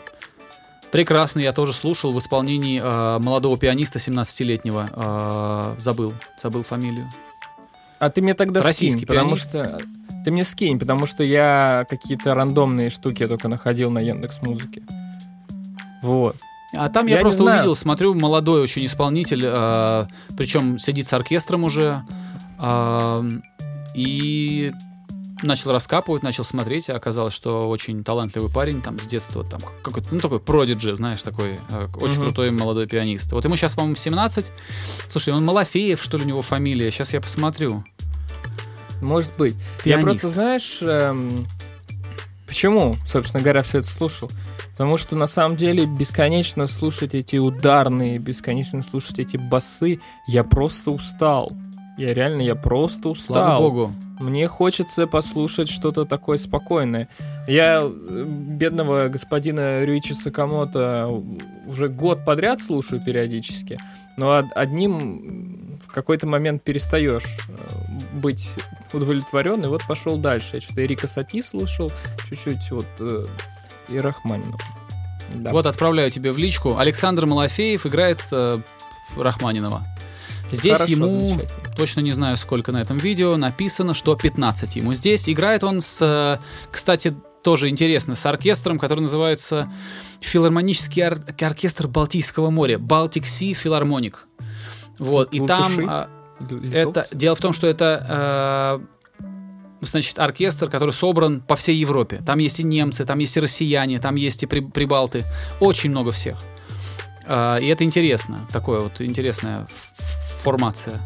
[0.91, 4.89] Прекрасно, я тоже слушал в исполнении э, молодого пианиста 17-летнего.
[4.91, 7.07] Э, забыл, забыл фамилию.
[7.99, 9.79] А ты мне тогда Российский скинь, потому что...
[10.25, 14.81] Ты мне скинь, потому что я какие-то рандомные штуки только находил на Яндекс Музыке.
[16.01, 16.35] Вот.
[16.73, 20.05] А там я, я просто увидел, смотрю, молодой очень исполнитель, э,
[20.37, 22.03] причем сидит с оркестром уже,
[22.59, 23.31] э,
[23.95, 24.71] и
[25.41, 30.09] начал раскапывать, начал смотреть, и оказалось, что очень талантливый парень, там, с детства, там, какой-то,
[30.11, 32.23] ну, такой продиджи, знаешь, такой, э, очень uh-huh.
[32.25, 33.31] крутой молодой пианист.
[33.31, 34.51] Вот ему сейчас, по-моему, 17.
[35.09, 36.91] Слушай, он Малафеев, что ли, у него фамилия?
[36.91, 37.83] Сейчас я посмотрю.
[39.01, 39.55] Может быть.
[39.83, 39.85] Пианист.
[39.85, 41.47] Я просто, знаешь, эм,
[42.47, 44.29] почему, собственно говоря, все это слушал?
[44.79, 50.91] Потому что на самом деле бесконечно слушать эти ударные, бесконечно слушать эти басы, я просто
[50.91, 51.51] устал.
[51.97, 53.35] Я реально, я просто устал.
[53.35, 53.91] Слава богу.
[54.21, 57.09] Мне хочется послушать что-то такое спокойное.
[57.45, 61.23] Я э, бедного господина Рюичи Сакамото
[61.65, 63.77] уже год подряд слушаю периодически,
[64.15, 68.49] но одним в какой-то момент перестаешь э, быть
[68.93, 70.51] удовлетворен, и вот пошел дальше.
[70.53, 71.91] Я что-то Эрика Сати слушал,
[72.29, 73.25] чуть-чуть вот э,
[73.89, 74.59] и Рахманиновым.
[75.33, 75.51] Да.
[75.51, 76.77] Вот отправляю тебе в личку.
[76.77, 78.59] Александр Малафеев играет э,
[79.15, 79.85] Рахманинова.
[80.51, 81.37] Здесь Хорошо, ему,
[81.77, 84.93] точно не знаю сколько на этом видео, написано, что 15 ему.
[84.95, 89.71] Здесь играет он с, э, кстати, тоже интересно, с оркестром, который называется
[90.21, 94.15] Филармонический ор- оркестр Балтийского моря, Baltic Sea Philharmonic.
[94.97, 95.79] Вот, и там...
[95.87, 96.09] А,
[96.73, 98.98] это, дело в том, что это э,
[99.81, 102.21] значит, оркестр, который собран по всей Европе.
[102.25, 105.23] Там есть и немцы, там есть и россияне, там есть и при, прибалты.
[105.59, 106.37] Очень много всех.
[107.25, 108.47] А, и это интересно.
[108.51, 109.67] Такое вот интересная
[110.41, 111.01] формация.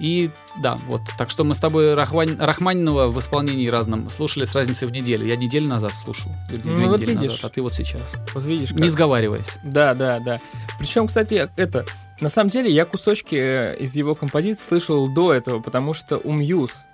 [0.00, 0.30] И
[0.62, 1.02] да, вот.
[1.16, 5.26] Так что мы с тобой Рахман, Рахманинова в исполнении разном слушали с разницей в неделю.
[5.26, 6.32] Я неделю назад слушал.
[6.50, 7.30] ну, две вот видишь.
[7.30, 8.14] назад, а ты вот сейчас.
[8.34, 8.70] Вот видишь.
[8.70, 8.78] Как.
[8.78, 9.58] Не сговариваясь.
[9.64, 10.38] Да, да, да.
[10.78, 11.84] Причем, кстати, это...
[12.20, 16.32] На самом деле, я кусочки э, из его композиции слышал до этого, потому что у
[16.32, 16.84] Мьюз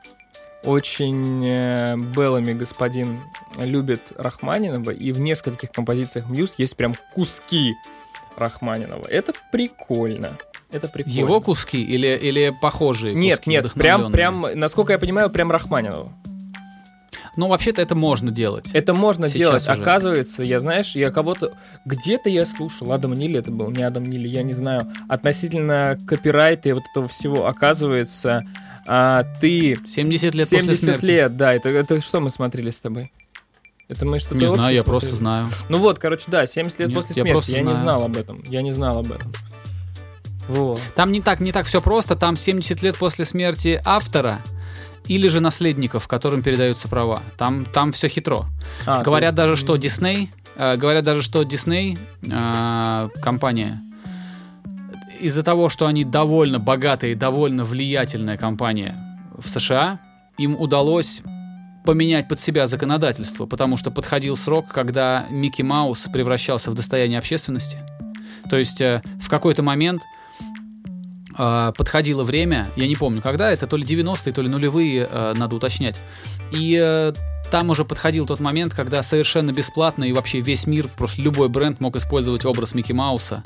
[0.65, 3.21] очень э, Беллами господин
[3.57, 7.75] любит Рахманинова, и в нескольких композициях Мьюз есть прям куски
[8.37, 9.07] Рахманинова.
[9.09, 10.37] Это прикольно.
[10.71, 11.17] Это прикольно.
[11.17, 14.51] Его куски или, или похожие Нет, куски, нет, прям, вдохновленные?
[14.51, 16.13] прям, насколько я понимаю, прям Рахманинова.
[17.37, 18.71] Ну, вообще-то это можно делать.
[18.73, 19.63] Это можно Сейчас делать.
[19.69, 19.73] уже.
[19.73, 21.57] Оказывается, я, знаешь, я кого-то...
[21.85, 24.91] Где-то я слушал, Адам Нилли это был, не Адам Нилли, я не знаю.
[25.09, 28.45] Относительно копирайта и вот этого всего, оказывается,
[28.87, 29.79] а, ты...
[29.85, 31.05] 70 лет 70 после смерти.
[31.07, 31.55] лет, да.
[31.55, 33.13] Это, это что мы смотрели с тобой?
[33.89, 35.45] Это мы что-то Не знаю, я просто смотрели?
[35.45, 35.47] знаю.
[35.69, 37.33] Ну вот, короче, да, 70 лет Нет, после я смерти.
[37.33, 38.43] просто Я не знал об этом.
[38.47, 39.33] Я не знал об этом.
[40.49, 40.81] Вот.
[40.95, 42.17] Там не так, не так все просто.
[42.17, 44.43] Там 70 лет после смерти автора
[45.07, 47.23] или же наследников, которым передаются права.
[47.37, 48.47] Там, там все хитро.
[48.87, 53.83] А, говорят есть, даже, что Дисней, э, говорят даже, что Дисней э, компания
[55.21, 58.97] из-за того, что они довольно богатая и довольно влиятельная компания
[59.37, 60.01] в США,
[60.39, 61.23] им удалось
[61.85, 67.79] поменять под себя законодательство, потому что подходил срок, когда Микки Маус превращался в достояние общественности.
[68.49, 70.03] То есть э, в какой-то момент
[71.39, 75.35] э, подходило время, я не помню, когда это, то ли 90-е, то ли нулевые, э,
[75.37, 76.01] надо уточнять.
[76.53, 77.13] И э,
[77.51, 81.81] там уже подходил тот момент, когда совершенно бесплатно и вообще весь мир, просто любой бренд
[81.81, 83.43] мог использовать образ Микки Мауса.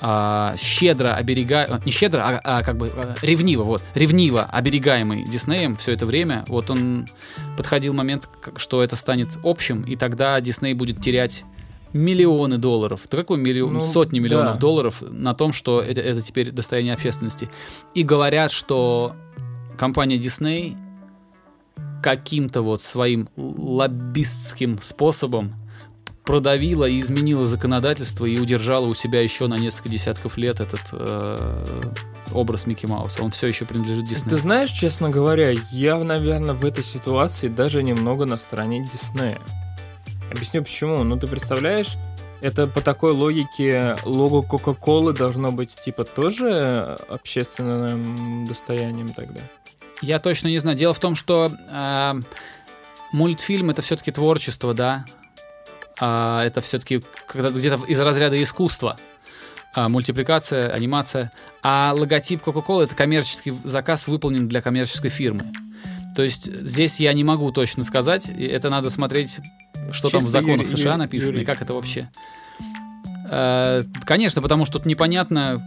[0.00, 5.76] А, щедро оберегая, не щедро, а, а как бы а, ревниво, вот, ревниво оберегаемый Диснеем
[5.76, 7.06] все это время, вот он
[7.56, 11.44] подходил момент, что это станет общим, и тогда Дисней будет терять
[11.92, 13.02] миллионы долларов.
[13.10, 13.74] Да какой миллион?
[13.74, 14.60] Ну, Сотни миллионов да.
[14.60, 17.48] долларов на том, что это, это теперь достояние общественности.
[17.94, 19.14] И говорят, что
[19.78, 20.76] компания Disney
[22.02, 25.54] каким-то вот своим лоббистским способом
[26.26, 31.82] продавила и изменила законодательство и удержала у себя еще на несколько десятков лет этот э,
[32.32, 33.22] образ Микки Мауса.
[33.22, 34.30] Он все еще принадлежит Диснею.
[34.30, 39.40] Ты знаешь, честно говоря, я, наверное, в этой ситуации даже немного на стороне Диснея.
[40.30, 41.04] Объясню почему.
[41.04, 41.96] Ну, ты представляешь,
[42.40, 49.40] это по такой логике лого Кока-Колы должно быть типа тоже общественным достоянием тогда.
[50.02, 50.76] Я точно не знаю.
[50.76, 52.12] Дело в том, что э,
[53.12, 55.06] мультфильм это все-таки творчество, да.
[56.00, 58.96] А, это все-таки когда где-то из разряда искусства.
[59.74, 61.32] А, мультипликация, анимация.
[61.62, 65.52] А логотип Coca-Cola это коммерческий заказ, выполнен для коммерческой фирмы.
[66.14, 68.28] То есть здесь я не могу точно сказать.
[68.30, 69.40] и Это надо смотреть,
[69.92, 71.46] что там в Чисто законах юри- США юри- написано, и юрист.
[71.52, 72.08] как это вообще.
[73.30, 75.62] Э, конечно, потому что тут непонятно,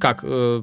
[0.00, 0.62] как э,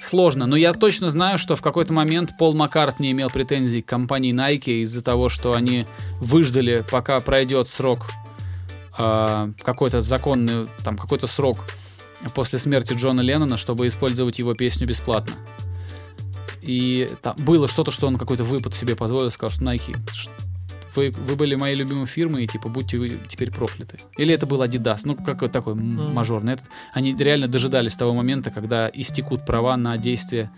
[0.00, 0.46] сложно.
[0.46, 4.82] Но я точно знаю, что в какой-то момент Пол Маккартни имел претензии к компании Nike
[4.82, 5.86] из-за того, что они
[6.20, 8.10] выждали, пока пройдет срок
[8.98, 11.58] э, какой-то законный, там какой-то срок
[12.34, 15.34] после смерти Джона Леннона, чтобы использовать его песню бесплатно.
[16.62, 19.96] И там было что-то, что он какой-то выпад себе позволил, сказал, что Nike,
[20.96, 23.98] вы, вы были моей любимой фирмой, и типа будьте вы теперь прокляты.
[24.18, 26.14] Или это был Adidas, ну какой-то такой м- Мгм.
[26.14, 26.54] мажорный.
[26.54, 26.66] Этот.
[26.92, 30.50] Они реально дожидались того момента, когда истекут права на действие,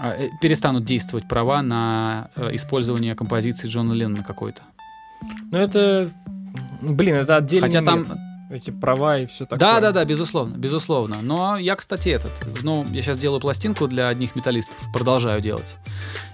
[0.00, 4.62] а, э, перестанут действовать права на э, использование композиции Джона Леннона какой-то.
[5.50, 6.10] Ну, это...
[6.80, 7.86] Блин, это отдельный Хотя мир.
[7.86, 8.06] там
[8.50, 9.58] Эти права и все такое.
[9.58, 11.16] Да, да, да, безусловно, безусловно.
[11.20, 15.76] Но я, кстати, этот, ну, я сейчас делаю пластинку для одних металлистов, продолжаю делать.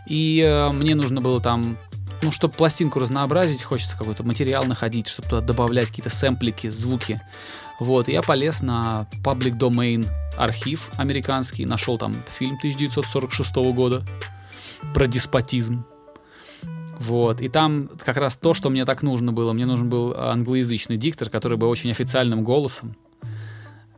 [0.06, 1.76] И э, мне нужно было там,
[2.24, 7.20] ну, чтобы пластинку разнообразить, хочется какой-то материал находить, чтобы туда добавлять какие-то сэмплики, звуки.
[7.80, 10.06] Вот, я полез на Public Domain
[10.36, 14.02] архив американский, нашел там фильм 1946 года
[14.94, 15.84] про деспотизм.
[16.98, 19.52] Вот, и там как раз то, что мне так нужно было.
[19.52, 22.96] Мне нужен был англоязычный диктор, который бы очень официальным голосом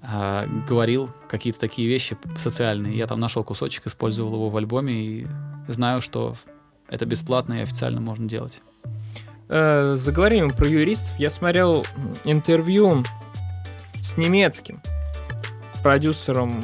[0.02, 2.96] а, говорил какие-то такие вещи социальные.
[2.96, 5.26] Я там нашел кусочек, использовал его в альбоме и
[5.68, 6.34] знаю, что
[6.88, 8.60] это бесплатно и официально можно делать.
[9.48, 11.18] Э, заговорим про юристов.
[11.18, 11.84] Я смотрел
[12.24, 13.04] интервью
[14.02, 14.80] с немецким
[15.82, 16.62] продюсером,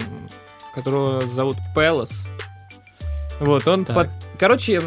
[0.74, 2.12] которого зовут Пелос.
[3.40, 3.96] Вот, он Так.
[3.96, 4.08] под...
[4.38, 4.82] Короче,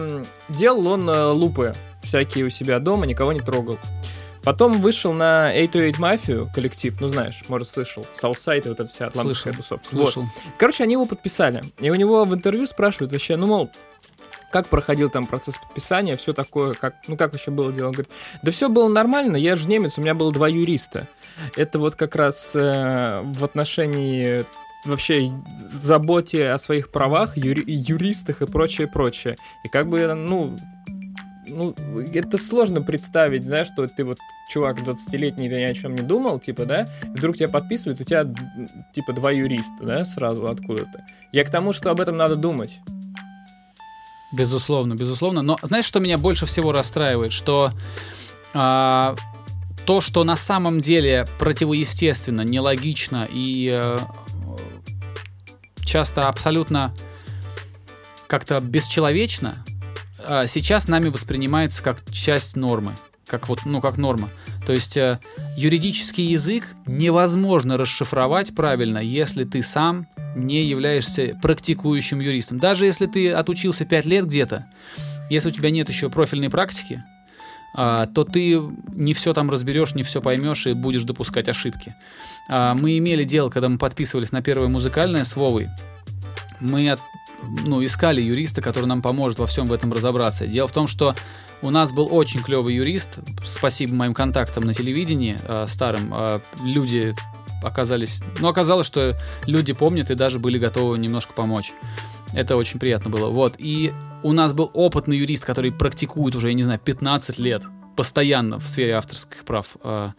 [0.49, 3.79] делал он э, лупы всякие у себя дома, никого не трогал.
[4.43, 9.07] Потом вышел на 808 Mafia коллектив, ну знаешь, может слышал, Southside и вот эта вся
[9.07, 9.97] атлантская Слышал, тусовка.
[9.97, 10.13] Вот.
[10.13, 10.29] Слышал.
[10.59, 11.63] Короче, они его подписали.
[11.79, 13.71] И у него в интервью спрашивают вообще, ну, мол,
[14.51, 17.87] как проходил там процесс подписания, все такое, как, ну, как вообще было дело?
[17.87, 21.07] Он говорит, да все было нормально, я же немец, у меня было два юриста.
[21.55, 24.45] Это вот как раз э, в отношении
[24.85, 29.35] вообще заботе о своих правах, юри- юристах и прочее, прочее.
[29.63, 30.55] И как бы, ну,
[31.47, 31.75] ну,
[32.13, 34.17] это сложно представить, знаешь, что ты вот
[34.49, 38.25] чувак 20-летний, ты ни о чем не думал, типа, да, вдруг тебя подписывают, у тебя,
[38.93, 41.05] типа, два юриста, да, сразу откуда-то.
[41.31, 42.79] Я к тому, что об этом надо думать.
[44.33, 45.41] Безусловно, безусловно.
[45.41, 47.31] Но знаешь, что меня больше всего расстраивает?
[47.31, 47.71] Что
[48.53, 49.15] а,
[49.85, 53.99] то, что на самом деле противоестественно, нелогично и э,
[55.83, 56.93] часто абсолютно
[58.27, 59.63] как-то бесчеловечно,
[60.27, 62.95] э, сейчас нами воспринимается как часть нормы,
[63.27, 64.29] как вот, ну, как норма.
[64.65, 65.19] То есть э,
[65.57, 72.59] юридический язык невозможно расшифровать правильно, если ты сам не являешься практикующим юристом.
[72.59, 74.67] Даже если ты отучился 5 лет где-то,
[75.29, 77.03] если у тебя нет еще профильной практики,
[77.77, 78.61] а, то ты
[78.93, 81.95] не все там разберешь, не все поймешь и будешь допускать ошибки.
[82.49, 85.67] А, мы имели дело, когда мы подписывались на первое музыкальное с Вовой,
[86.61, 87.01] мы от,
[87.65, 90.47] ну, искали юриста, который нам поможет во всем в этом разобраться.
[90.47, 91.15] Дело в том, что
[91.61, 97.15] у нас был очень клевый юрист, спасибо моим контактам на телевидении э, старым, э, люди
[97.63, 101.73] оказались, ну, оказалось, что люди помнят и даже были готовы немножко помочь.
[102.33, 103.29] Это очень приятно было.
[103.29, 103.55] Вот.
[103.57, 107.63] И у нас был опытный юрист, который практикует уже, я не знаю, 15 лет
[107.95, 109.77] постоянно в сфере авторских прав.
[109.81, 110.13] А,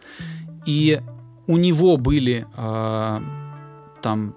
[0.65, 1.01] и
[1.45, 3.21] у него были а,
[4.01, 4.35] там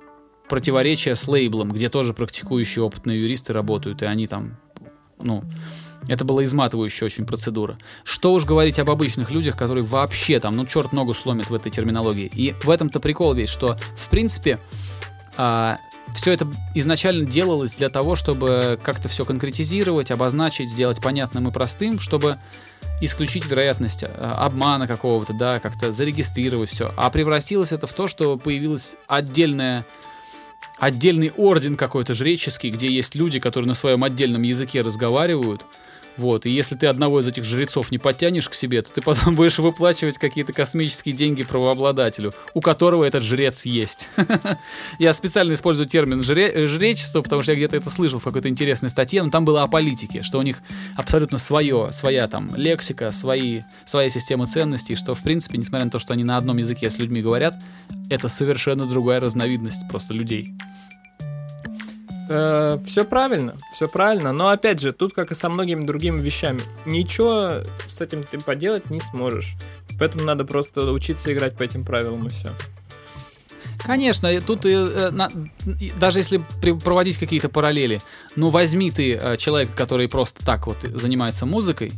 [0.48, 4.58] противоречия с лейблом, где тоже практикующие опытные юристы работают, и они там,
[5.20, 5.44] ну,
[6.10, 7.78] это была изматывающая очень процедура.
[8.02, 11.70] Что уж говорить об обычных людях, которые вообще там, ну, черт ногу сломит в этой
[11.70, 12.28] терминологии.
[12.34, 14.58] И в этом-то прикол весь, что, в принципе,
[15.36, 15.78] а,
[16.12, 22.00] все это изначально делалось для того, чтобы как-то все конкретизировать, обозначить, сделать понятным и простым,
[22.00, 22.38] чтобы
[23.00, 26.92] исключить вероятность а, обмана какого-то, да, как-то зарегистрировать все.
[26.96, 29.86] А превратилось это в то, что появилась отдельная
[30.76, 35.64] отдельный орден какой-то жреческий, где есть люди, которые на своем отдельном языке разговаривают,
[36.16, 39.34] вот, и если ты одного из этих жрецов не подтянешь к себе, то ты потом
[39.36, 44.08] будешь выплачивать какие-то космические деньги правообладателю, у которого этот жрец есть.
[44.98, 48.90] Я специально использую термин жре- жречество, потому что я где-то это слышал в какой-то интересной
[48.90, 50.60] статье, но там было о политике, что у них
[50.96, 55.98] абсолютно свое, своя там лексика, свои, своя система ценностей, что в принципе, несмотря на то,
[55.98, 57.62] что они на одном языке с людьми говорят,
[58.10, 60.54] это совершенно другая разновидность просто людей.
[62.32, 64.32] Э, все правильно, все правильно.
[64.32, 68.88] Но опять же, тут, как и со многими другими вещами, ничего с этим ты поделать
[68.88, 69.56] не сможешь.
[69.98, 72.52] Поэтому надо просто учиться играть по этим правилам и все.
[73.84, 75.28] Конечно, тут э, на,
[75.98, 78.00] даже если при, проводить какие-то параллели,
[78.36, 81.92] ну возьми ты э, человека, который просто так вот занимается музыкой,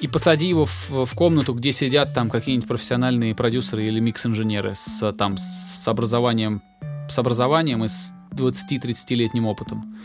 [0.00, 5.12] и посади его в, в комнату, где сидят там какие-нибудь профессиональные продюсеры или микс-инженеры с,
[5.12, 6.62] там, с образованием,
[7.08, 9.96] с образованием и с 20-30-летним опытом.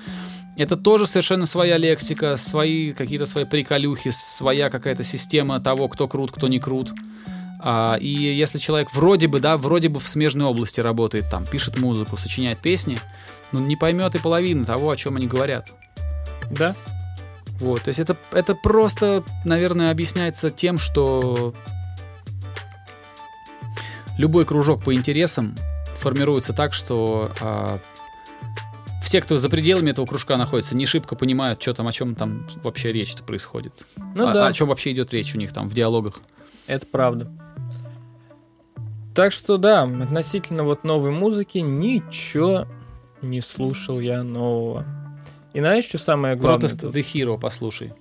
[0.58, 6.32] Это тоже совершенно своя лексика, свои какие-то свои приколюхи, своя какая-то система того, кто крут,
[6.32, 6.94] кто не крут.
[7.60, 11.78] А, и если человек вроде бы, да, вроде бы в смежной области работает, там, пишет
[11.78, 13.00] музыку, сочиняет песни,
[13.52, 15.70] но не поймет и половины того, о чем они говорят.
[16.50, 16.76] Да.
[17.60, 21.56] Вот, то есть это, это просто, наверное, объясняется тем, что
[24.18, 25.56] любой кружок по интересам
[25.96, 27.80] формируется так, что а,
[29.08, 32.46] все, кто за пределами этого кружка находится, не шибко понимают, что там, о чем там
[32.62, 33.86] вообще речь-то происходит.
[33.96, 34.48] Ну, а, да.
[34.48, 36.20] О чем вообще идет речь у них там в диалогах.
[36.68, 37.32] Это правда.
[39.16, 42.68] Так что да, относительно вот новой музыки ничего
[43.22, 44.86] не слушал я нового.
[45.54, 46.68] И знаешь, что самое главное?
[46.70, 47.94] Protest The Hero послушай.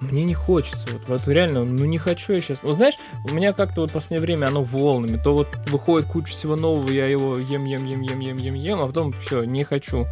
[0.00, 0.86] Мне не хочется.
[0.92, 2.62] Вот, вот реально, ну не хочу я сейчас.
[2.62, 5.20] Вот знаешь, у меня как-то вот в последнее время оно волнами.
[5.20, 8.80] То вот выходит куча всего нового, я его ем, ем, ем, ем, ем, ем, ем,
[8.80, 10.06] а потом все, не хочу.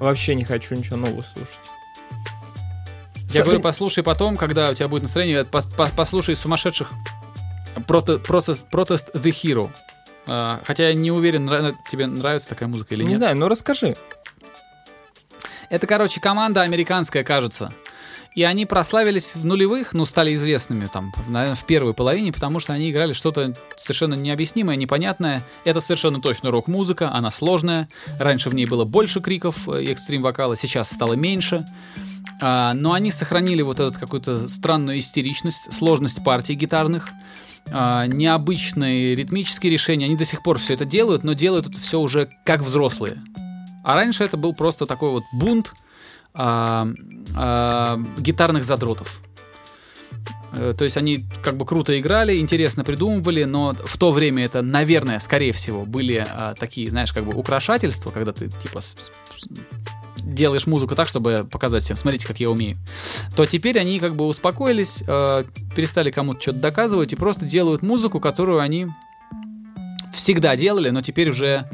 [0.00, 1.60] Вообще не хочу ничего нового слушать.
[3.30, 6.90] Я говорю, послушай потом, когда у тебя будет настроение, послушай сумасшедших
[7.86, 8.24] Protest,
[8.70, 9.70] Protest The Hero.
[10.26, 11.46] А, хотя я не уверен,
[11.90, 13.10] тебе нравится такая музыка или нет.
[13.10, 13.96] Не знаю, но расскажи.
[15.68, 17.74] Это, короче, команда американская, кажется.
[18.36, 22.74] И они прославились в нулевых, ну, стали известными там, наверное, в первой половине, потому что
[22.74, 25.42] они играли что-то совершенно необъяснимое, непонятное.
[25.64, 27.88] Это совершенно точно рок-музыка, она сложная.
[28.20, 31.64] Раньше в ней было больше криков и экстрим-вокала, сейчас стало меньше.
[32.42, 37.12] А, но они сохранили вот эту какую-то странную истеричность, сложность партий гитарных,
[37.70, 40.04] а, необычные ритмические решения.
[40.04, 43.16] Они до сих пор все это делают, но делают это все уже как взрослые.
[43.82, 45.72] А раньше это был просто такой вот бунт,
[46.36, 46.88] а,
[47.34, 49.20] а, гитарных задротов.
[50.52, 54.62] Э, то есть они как бы круто играли, интересно придумывали, но в то время это,
[54.62, 59.10] наверное, скорее всего, были а, такие, знаешь, как бы украшательства, когда ты типа с, с,
[60.22, 62.76] делаешь музыку так, чтобы показать всем, смотрите, как я умею.
[63.36, 65.44] То теперь они как бы успокоились, э,
[65.74, 68.86] перестали кому-то что-то доказывать и просто делают музыку, которую они
[70.12, 71.68] всегда делали, но теперь уже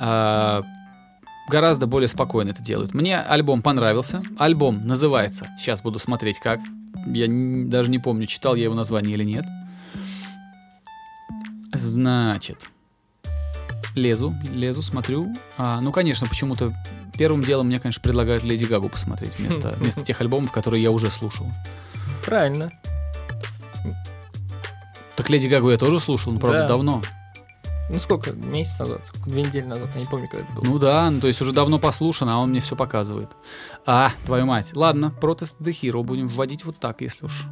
[0.00, 0.62] э,
[1.48, 2.94] гораздо более спокойно это делают.
[2.94, 4.22] Мне альбом понравился.
[4.38, 6.60] Альбом называется, сейчас буду смотреть как.
[7.06, 9.44] Я даже не помню, читал я его название или нет.
[11.72, 12.68] Значит,
[13.94, 15.26] лезу, лезу, смотрю.
[15.58, 16.72] А, ну, конечно, почему-то
[17.18, 21.10] первым делом мне, конечно, предлагают Леди Гагу посмотреть вместо, вместо тех альбомов, которые я уже
[21.10, 21.46] слушал.
[22.24, 22.70] Правильно.
[25.16, 26.68] Так Леди Гагу я тоже слушал, но правда Да.
[26.68, 27.02] давно.
[27.90, 28.32] Ну сколько?
[28.32, 29.06] Месяц назад?
[29.06, 29.30] Сколько?
[29.30, 29.90] Две недели назад?
[29.94, 30.64] Я не помню, когда это было.
[30.64, 33.30] Ну да, ну, то есть уже давно послушан, а он мне все показывает.
[33.84, 34.74] А, твою мать.
[34.74, 37.46] Ладно, Protest the Hero будем вводить вот так, если уж.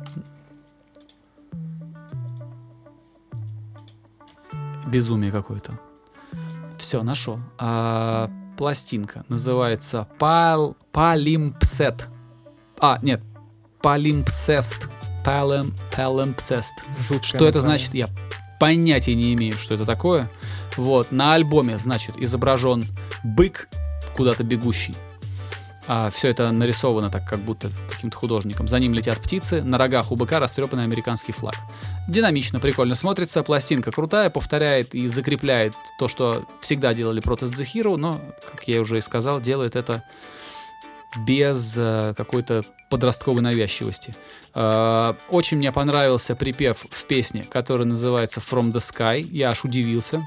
[4.86, 5.78] Безумие какое-то.
[6.78, 7.38] Все, нашел.
[7.58, 10.76] А, пластинка называется Пал...
[10.92, 12.08] Палимпсет.
[12.80, 13.22] А, нет,
[13.82, 14.88] Палимпсест.
[15.24, 15.74] Палем...
[15.94, 16.74] Палимпсест.
[16.98, 17.78] Жуткое Что это название.
[17.78, 18.08] значит, я
[18.62, 20.30] понятия не имею, что это такое.
[20.76, 22.84] Вот, на альбоме, значит, изображен
[23.24, 23.68] бык,
[24.14, 24.94] куда-то бегущий.
[26.12, 28.68] все это нарисовано так, как будто каким-то художником.
[28.68, 31.56] За ним летят птицы, на рогах у быка растрепанный американский флаг.
[32.08, 37.96] Динамично, прикольно смотрится, пластинка крутая, повторяет и закрепляет то, что всегда делали Protest the Hero,
[37.96, 40.04] но, как я уже и сказал, делает это
[41.26, 44.14] без э, какой-то подростковой навязчивости.
[44.54, 49.20] Э, очень мне понравился припев в песне, который называется From the Sky.
[49.30, 50.22] Я аж удивился.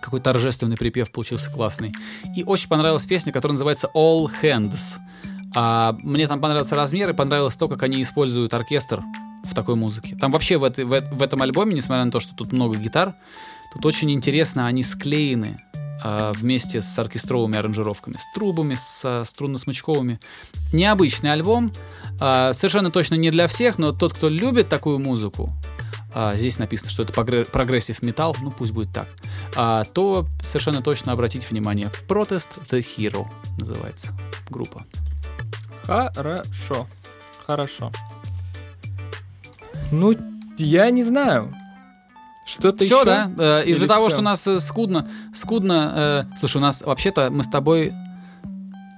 [0.00, 1.92] Какой торжественный припев получился классный.
[2.36, 4.96] И очень понравилась песня, которая называется All Hands.
[5.54, 9.02] А, мне там понравился размер и понравилось то, как они используют оркестр
[9.44, 10.16] в такой музыке.
[10.20, 13.14] Там вообще в, этой- в в этом альбоме, несмотря на то, что тут много гитар,
[13.72, 15.62] тут очень интересно, они склеены
[16.04, 20.18] вместе с оркестровыми аранжировками, с трубами, с струнно-смычковыми.
[20.72, 21.72] Необычный альбом,
[22.20, 25.52] а, совершенно точно не для всех, но тот, кто любит такую музыку,
[26.14, 29.08] а, здесь написано, что это progressive metal, ну пусть будет так,
[29.54, 31.90] а, то совершенно точно обратите внимание.
[32.08, 33.26] Protest the Hero
[33.58, 34.16] называется
[34.48, 34.86] группа.
[35.84, 36.86] Хорошо.
[37.46, 37.92] Хорошо.
[39.92, 40.16] Ну,
[40.58, 41.54] я не знаю.
[42.46, 43.04] Что-то Все, еще?
[43.04, 43.30] да?
[43.36, 44.10] Э, Из-за того, всё?
[44.10, 46.26] что у нас э, скудно, скудно...
[46.32, 47.92] э, слушай, у нас вообще-то мы с тобой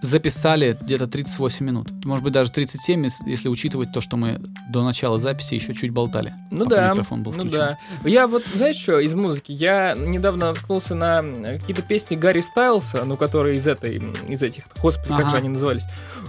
[0.00, 1.88] записали где-то 38 минут.
[2.04, 5.90] Может быть, даже 37, ес- если учитывать то, что мы до начала записи еще чуть
[5.90, 6.34] болтали.
[6.52, 7.58] Ну да, микрофон был ну включен.
[7.58, 7.78] да.
[8.04, 13.02] Я вот, знаешь что, из музыки, я недавно наткнулся на э, какие-то песни Гарри Стайлса,
[13.04, 13.96] ну, которые из этой,
[14.28, 15.30] из этих, господи, как Ага.
[15.30, 15.84] же они назывались?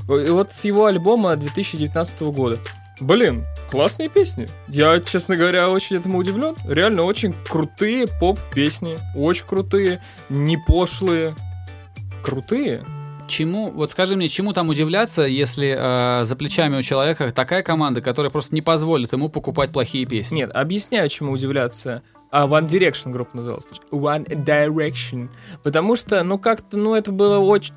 [0.08, 2.58] И вот с его альбома 2019 года.
[3.00, 4.48] Блин, классные песни.
[4.68, 6.56] Я, честно говоря, очень этому удивлен.
[6.66, 8.98] Реально очень крутые поп-песни.
[9.16, 11.36] Очень крутые, не пошлые.
[12.24, 12.86] Крутые.
[13.28, 18.02] Чему, вот скажи мне, чему там удивляться, если э, за плечами у человека такая команда,
[18.02, 20.38] которая просто не позволит ему покупать плохие песни?
[20.38, 22.02] Нет, объясняю, чему удивляться.
[22.32, 23.66] А One Direction группа называлась.
[23.92, 25.30] One Direction.
[25.64, 27.74] Потому что, ну, как-то, ну, это было очень...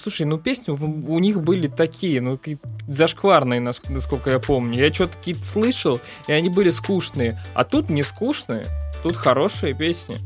[0.00, 2.38] Слушай, ну, песни у них были такие, ну,
[2.86, 4.78] зашкварные, нас- насколько я помню.
[4.78, 7.40] Я что-то какие-то слышал, и они были скучные.
[7.54, 8.66] А тут не скучные,
[9.02, 10.16] тут хорошие песни.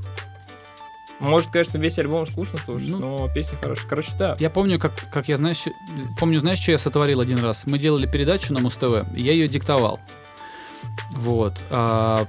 [1.18, 2.98] Может, конечно, весь альбом скучно слушать, Ну.
[2.98, 3.88] но песни хорошие.
[3.88, 4.36] Короче, да.
[4.40, 5.64] Я помню, как, как я, знаешь,
[6.18, 7.66] помню, знаешь, что я сотворил один раз?
[7.66, 10.00] Мы делали передачу на Муз-ТВ, и я ее диктовал.
[11.12, 11.54] Вот.
[11.70, 12.26] а,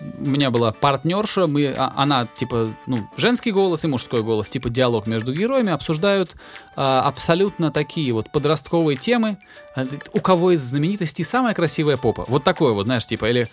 [0.00, 4.70] у меня была партнерша, мы, а- она, типа, ну, женский голос и мужской голос, типа,
[4.70, 6.30] диалог между героями, обсуждают
[6.76, 9.36] а, абсолютно такие вот подростковые темы.
[9.74, 12.24] А, У кого из знаменитостей самая красивая попа?
[12.28, 13.48] Вот такое вот, знаешь, типа, или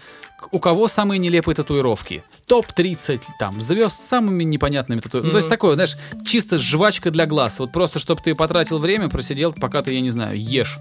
[0.52, 2.24] у кого самые нелепые татуировки?
[2.48, 5.28] Топ-30 там звезд с самыми непонятными татуировками.
[5.30, 7.60] Ну, то есть такое, знаешь, чисто жвачка для глаз.
[7.60, 10.78] Вот просто, чтобы ты потратил время, просидел, пока ты, я не знаю, ешь.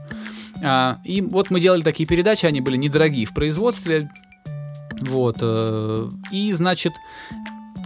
[0.62, 4.10] А, и вот мы делали такие передачи, они были недорогие в производстве.
[5.00, 5.38] Вот.
[5.40, 6.92] э, и, значит,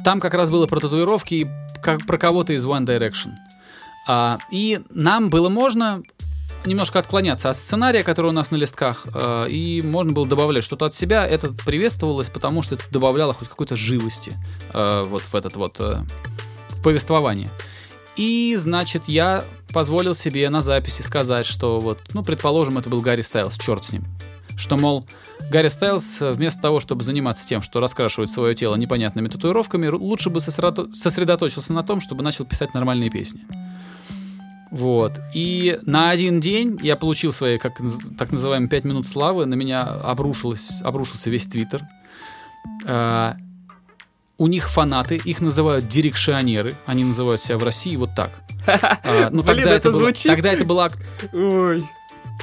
[0.04, 1.46] там как раз было про татуировки и
[1.82, 3.32] как, про кого-то из One Direction.
[4.06, 6.02] А, и нам было можно
[6.64, 10.86] немножко отклоняться от сценария, который у нас на листках, э, и можно было добавлять что-то
[10.86, 11.26] от себя.
[11.26, 14.34] Это приветствовалось, потому что это добавляло хоть какой-то живости
[14.72, 16.02] э, вот в этот вот э,
[16.70, 17.50] в повествование.
[18.16, 23.20] И, значит, я позволил себе на записи сказать, что вот, ну, предположим, это был Гарри
[23.20, 24.04] Стайлз, черт с ним.
[24.58, 25.06] Что, мол,
[25.50, 30.30] Гарри Стайлз э, вместо того, чтобы заниматься тем, что раскрашивает свое тело непонятными татуировками, лучше
[30.30, 33.42] бы сосредото- сосредоточился на том, чтобы начал писать нормальные песни.
[34.70, 35.18] Вот.
[35.34, 37.78] И на один день я получил свои, как
[38.18, 39.46] так называемые, 5 минут славы.
[39.46, 41.82] На меня обрушилось, обрушился весь твиттер.
[42.86, 43.36] А,
[44.36, 46.74] у них фанаты, их называют дирекшионеры.
[46.84, 48.30] Они называют себя в России вот так.
[48.66, 50.90] А, ну, Блин, тогда это было- звучит- Тогда это была...
[51.32, 51.82] Ой.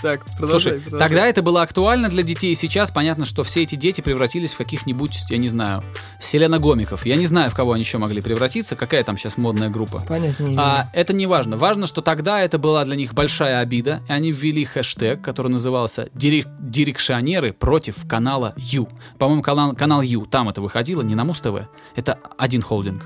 [0.01, 0.99] Так, продолжай, Слушай, продолжай.
[1.07, 5.23] тогда это было актуально для детей, сейчас понятно, что все эти дети превратились в каких-нибудь,
[5.29, 5.83] я не знаю,
[6.19, 7.05] селеногомиков.
[7.05, 10.05] Я не знаю, в кого они еще могли превратиться, какая там сейчас модная группа.
[10.07, 11.57] Понятно А, это не важно.
[11.57, 16.09] Важно, что тогда это была для них большая обида, и они ввели хэштег, который назывался
[16.13, 18.87] «Дирек- «Дирекшионеры против канала Ю».
[19.17, 21.67] По-моему, канал, канал Ю, там это выходило, не на Муз-ТВ.
[21.95, 23.03] Это один холдинг.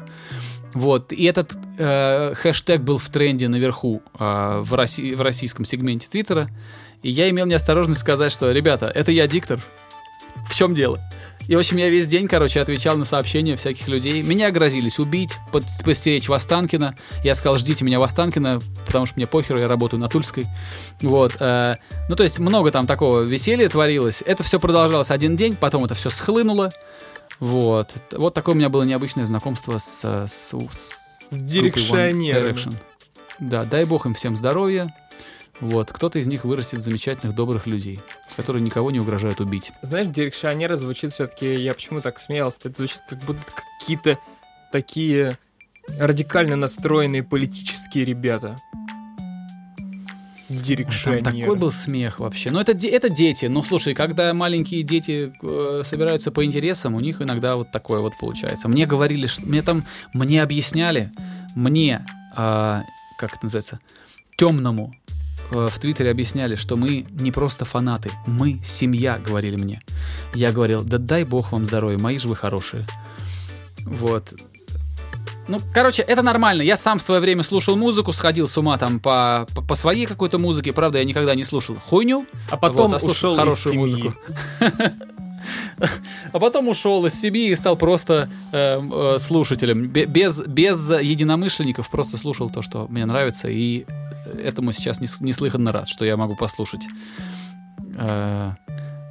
[0.74, 6.08] Вот, и этот э, хэштег был в тренде наверху э, в, Росси- в российском сегменте
[6.08, 6.50] Твиттера.
[7.02, 9.60] И я имел неосторожность сказать, что, ребята, это я диктор.
[10.48, 11.00] В чем дело?
[11.48, 14.22] И, в общем, я весь день, короче, отвечал на сообщения всяких людей.
[14.22, 16.96] Меня грозились убить, под- постеречь в Останкино.
[17.24, 20.46] Я сказал, ждите меня в Останкино, потому что мне похер, я работаю на Тульской.
[21.02, 21.38] Вот.
[21.40, 24.22] э, ну, то есть, много там такого веселья творилось.
[24.24, 26.72] Это все продолжалось один день, потом это все схлынуло.
[27.40, 27.94] Вот.
[28.12, 31.32] Вот такое у меня было необычное знакомство с, э, с, с, С.
[31.32, 32.76] Direction.
[33.40, 34.94] Да, дай бог им всем здоровья.
[35.62, 38.00] Вот, кто-то из них вырастет замечательных, добрых людей,
[38.38, 39.74] которые никого не угрожают убить.
[39.82, 43.44] Знаешь, дирекшионеры звучит все-таки, я почему так смеялся, это звучит как будто
[43.80, 44.18] какие-то
[44.72, 45.38] такие
[46.00, 48.58] радикально настроенные политические ребята.
[50.50, 51.24] Там Дирекшионеры.
[51.24, 52.50] такой был смех вообще.
[52.50, 53.46] Ну, это, это дети.
[53.46, 58.14] Ну, слушай, когда маленькие дети э, собираются по интересам, у них иногда вот такое вот
[58.20, 58.68] получается.
[58.68, 61.12] Мне говорили, что мне там, мне объясняли,
[61.56, 62.04] мне,
[62.36, 62.84] а,
[63.20, 63.80] как это называется,
[64.38, 64.96] темному
[65.52, 69.82] э, в Твиттере объясняли, что мы не просто фанаты, мы семья, говорили мне.
[70.34, 72.88] Я говорил, да дай бог вам здоровья, мои же вы хорошие.
[73.82, 74.34] Вот.
[75.50, 76.62] Ну, короче, это нормально.
[76.62, 80.06] Я сам в свое время слушал музыку, сходил с ума там по, по, по своей
[80.06, 80.72] какой-то музыке.
[80.74, 82.26] Правда, я никогда не слушал хуйню.
[82.52, 84.04] А потом Вот, а слушал ушел хорошую из семьи.
[84.04, 84.18] музыку.
[86.34, 89.88] А потом ушел из семьи и стал просто э, э, слушателем.
[89.88, 93.48] Бе- Без, без единомышленников просто слушал то, что мне нравится.
[93.48, 93.86] И
[94.44, 96.82] этому сейчас нес- неслыханно рад, что я могу послушать
[97.96, 98.52] э,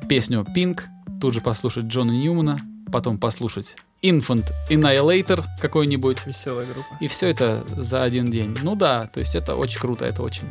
[0.09, 0.83] песню Pink,
[1.21, 6.27] тут же послушать Джона Ньюмана, потом послушать Infant Annihilator какой-нибудь.
[6.27, 6.89] Веселая группа.
[7.01, 8.57] И все это за один день.
[8.63, 10.49] Ну да, то есть это очень круто, это очень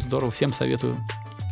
[0.00, 0.30] здорово.
[0.30, 0.98] Всем советую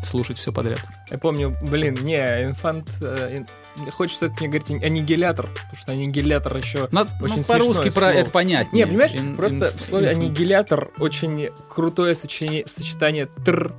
[0.02, 0.80] слушать все подряд.
[1.10, 2.88] Я помню, блин, не, инфант...
[3.00, 3.46] э, ин-
[3.92, 6.88] Хочется это мне говорить аннигилятор, потому что аннигилятор еще...
[6.90, 8.84] На- Очень ну, по-русски про это понятнее.
[8.84, 13.72] Не, понимаешь, Ин- просто инф- в слове инф- аннигилятор очень крутое сочетание тр,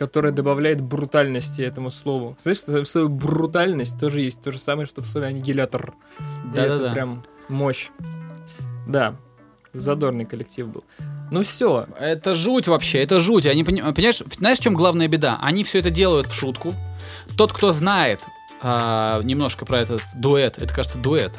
[0.00, 2.34] которое добавляет брутальности этому слову.
[2.40, 5.92] Знаешь, слове брутальность тоже есть то же самое, что в слове аннигилятор.
[6.18, 6.84] И Да-да-да.
[6.86, 7.90] Это прям мощь.
[8.88, 9.14] Да,
[9.74, 10.84] задорный коллектив был.
[11.30, 13.44] Ну все, Это жуть вообще, это жуть.
[13.44, 15.38] Они, пони- понимаешь, знаешь, в чем главная беда?
[15.42, 16.72] Они все это делают в шутку.
[17.36, 18.22] Тот, кто знает
[18.62, 21.38] а, немножко про этот дуэт, это, кажется, дуэт,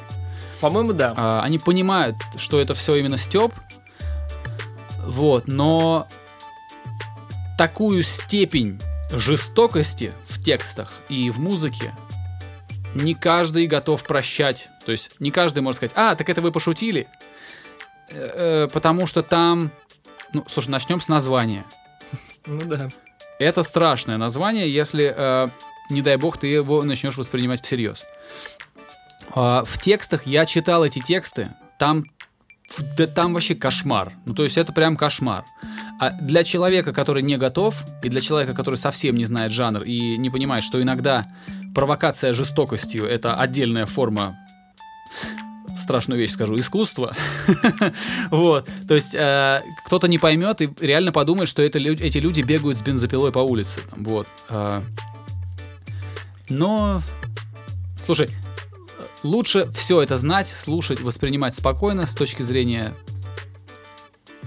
[0.62, 1.16] по-моему, да.
[1.18, 3.53] а, они понимают, что это все именно Степ.
[5.03, 6.07] Вот, но
[7.58, 8.80] такую степень
[9.12, 11.93] жестокости в текстах и в музыке
[12.93, 14.70] не каждый готов прощать.
[14.86, 17.08] То есть не каждый может сказать, а, так это вы пошутили.
[18.10, 19.72] Э, э, Потому что там...
[20.34, 21.66] Ну, слушай, начнем с названия.
[22.45, 22.89] Ну да.
[23.39, 25.49] Это страшное название, если, э,
[25.89, 28.06] не дай бог, ты его начнешь воспринимать всерьез.
[29.34, 32.06] А, в текстах, я читал эти тексты, там,
[32.97, 34.13] да там вообще кошмар.
[34.26, 35.45] Ну, то есть это прям кошмар.
[35.99, 40.17] А для человека, который не готов, и для человека, который совсем не знает жанр и
[40.17, 41.28] не понимает, что иногда
[41.76, 44.38] провокация жестокостью— это отдельная форма
[45.76, 47.15] страшную вещь скажу, искусства.
[48.32, 48.69] вот.
[48.88, 52.78] То есть э, кто-то не поймет и реально подумает, что это, лю- эти люди бегают
[52.78, 53.82] с бензопилой по улице.
[53.95, 54.28] Вот.
[54.49, 54.82] Э,
[56.49, 57.01] но,
[57.99, 58.30] слушай,
[59.24, 62.93] лучше все это знать, слушать, воспринимать спокойно с точки зрения,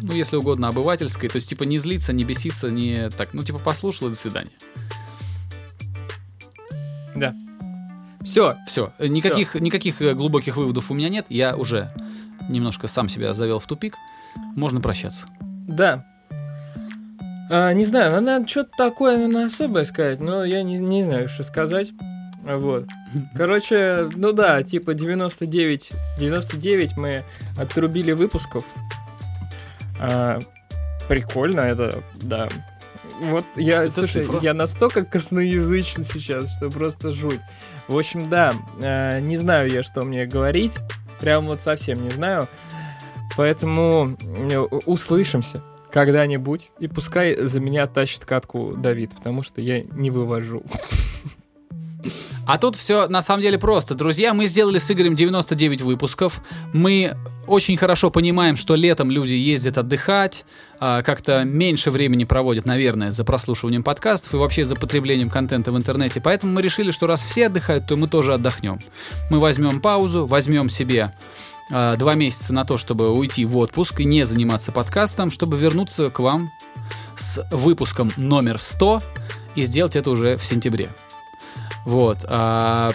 [0.02, 1.28] ну, если угодно, обывательской.
[1.28, 4.52] То есть, типа, не злиться, не беситься, не так, ну, типа, послушал и до свидания.
[7.14, 7.34] Да.
[8.22, 11.26] Все, Все, никаких, никаких э, глубоких выводов у меня нет.
[11.28, 11.90] Я уже
[12.48, 13.96] немножко сам себя завел в тупик.
[14.56, 15.26] Можно прощаться.
[15.40, 16.06] Да.
[17.50, 21.44] А, не знаю, надо что-то такое, наверное, особое сказать, но я не, не знаю, что
[21.44, 21.90] сказать.
[22.44, 22.86] Вот.
[23.34, 27.24] Короче, ну да, типа 99, 99 мы
[27.56, 28.64] отрубили выпусков.
[29.98, 30.40] А,
[31.08, 32.48] прикольно это, да.
[33.20, 34.40] Вот я, Это слушай, цифра.
[34.42, 37.40] я настолько косноязычен сейчас, что просто жуть.
[37.86, 40.74] В общем, да, э, не знаю я, что мне говорить.
[41.20, 42.48] Прям вот совсем не знаю.
[43.36, 46.70] Поэтому э, услышимся когда-нибудь.
[46.80, 50.64] И пускай за меня тащит катку Давид, потому что я не вывожу.
[52.46, 53.94] А тут все на самом деле просто.
[53.94, 56.42] Друзья, мы сделали с Игорем 99 выпусков.
[56.72, 57.16] Мы
[57.46, 60.44] очень хорошо понимаем, что летом люди ездят отдыхать,
[60.78, 65.76] а, как-то меньше времени проводят, наверное, за прослушиванием подкастов и вообще за потреблением контента в
[65.76, 66.20] интернете.
[66.20, 68.78] Поэтому мы решили, что раз все отдыхают, то мы тоже отдохнем.
[69.30, 71.14] Мы возьмем паузу, возьмем себе
[71.72, 76.10] а, два месяца на то, чтобы уйти в отпуск и не заниматься подкастом, чтобы вернуться
[76.10, 76.50] к вам
[77.14, 79.02] с выпуском номер 100
[79.54, 80.90] и сделать это уже в сентябре.
[81.84, 82.24] Вот.
[82.28, 82.92] А,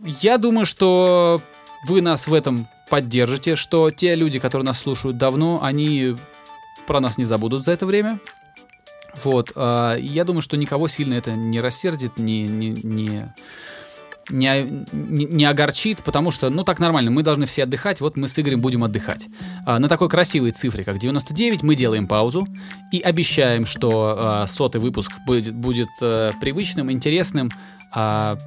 [0.00, 1.40] я думаю, что
[1.86, 6.16] вы нас в этом поддержите, что те люди, которые нас слушают давно, они
[6.86, 8.20] про нас не забудут за это время.
[9.22, 9.52] Вот.
[9.54, 13.32] А, я думаю, что никого сильно это не рассердит, не, не, не,
[14.30, 18.38] не, не огорчит, потому что, ну, так нормально, мы должны все отдыхать, вот мы с
[18.38, 19.28] Игорем будем отдыхать.
[19.66, 22.46] А, на такой красивой цифре, как 99, мы делаем паузу
[22.92, 27.50] и обещаем, что а, сотый выпуск будет, будет а, привычным, интересным,
[27.92, 28.38] а,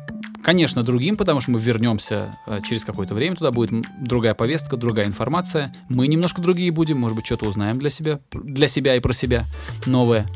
[0.42, 5.06] конечно, другим, потому что мы вернемся а, через какое-то время, туда будет другая повестка, другая
[5.06, 5.74] информация.
[5.90, 9.46] Мы немножко другие будем, может быть, что-то узнаем для себя, для себя и про себя
[9.86, 10.28] новое.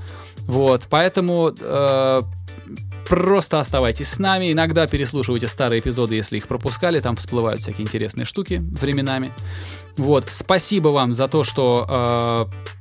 [0.47, 2.21] Вот, поэтому э,
[3.07, 4.51] просто оставайтесь с нами.
[4.51, 6.99] Иногда переслушивайте старые эпизоды, если их пропускали.
[6.99, 9.33] Там всплывают всякие интересные штуки временами.
[9.97, 12.75] Вот, спасибо вам за то, что э,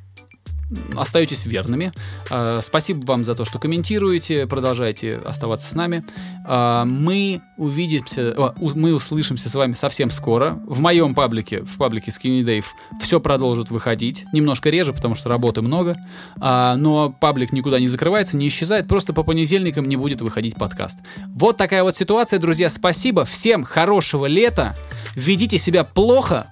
[0.96, 1.92] остаетесь верными.
[2.30, 6.04] А, спасибо вам за то, что комментируете, продолжайте оставаться с нами.
[6.44, 10.60] А, мы увидимся, мы услышимся с вами совсем скоро.
[10.66, 12.66] В моем паблике, в паблике Skinny Dave,
[13.00, 14.24] все продолжит выходить.
[14.32, 15.96] Немножко реже, потому что работы много.
[16.40, 18.88] А, но паблик никуда не закрывается, не исчезает.
[18.88, 20.98] Просто по понедельникам не будет выходить подкаст.
[21.28, 22.70] Вот такая вот ситуация, друзья.
[22.70, 23.24] Спасибо.
[23.24, 24.74] Всем хорошего лета.
[25.14, 26.48] Ведите себя плохо.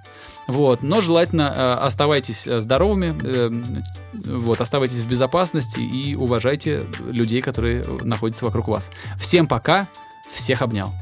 [0.47, 3.51] Вот, но желательно э, оставайтесь э, здоровыми, э,
[4.13, 8.91] вот, оставайтесь в безопасности и уважайте людей, которые находятся вокруг вас.
[9.19, 9.89] Всем пока,
[10.31, 10.93] всех обнял.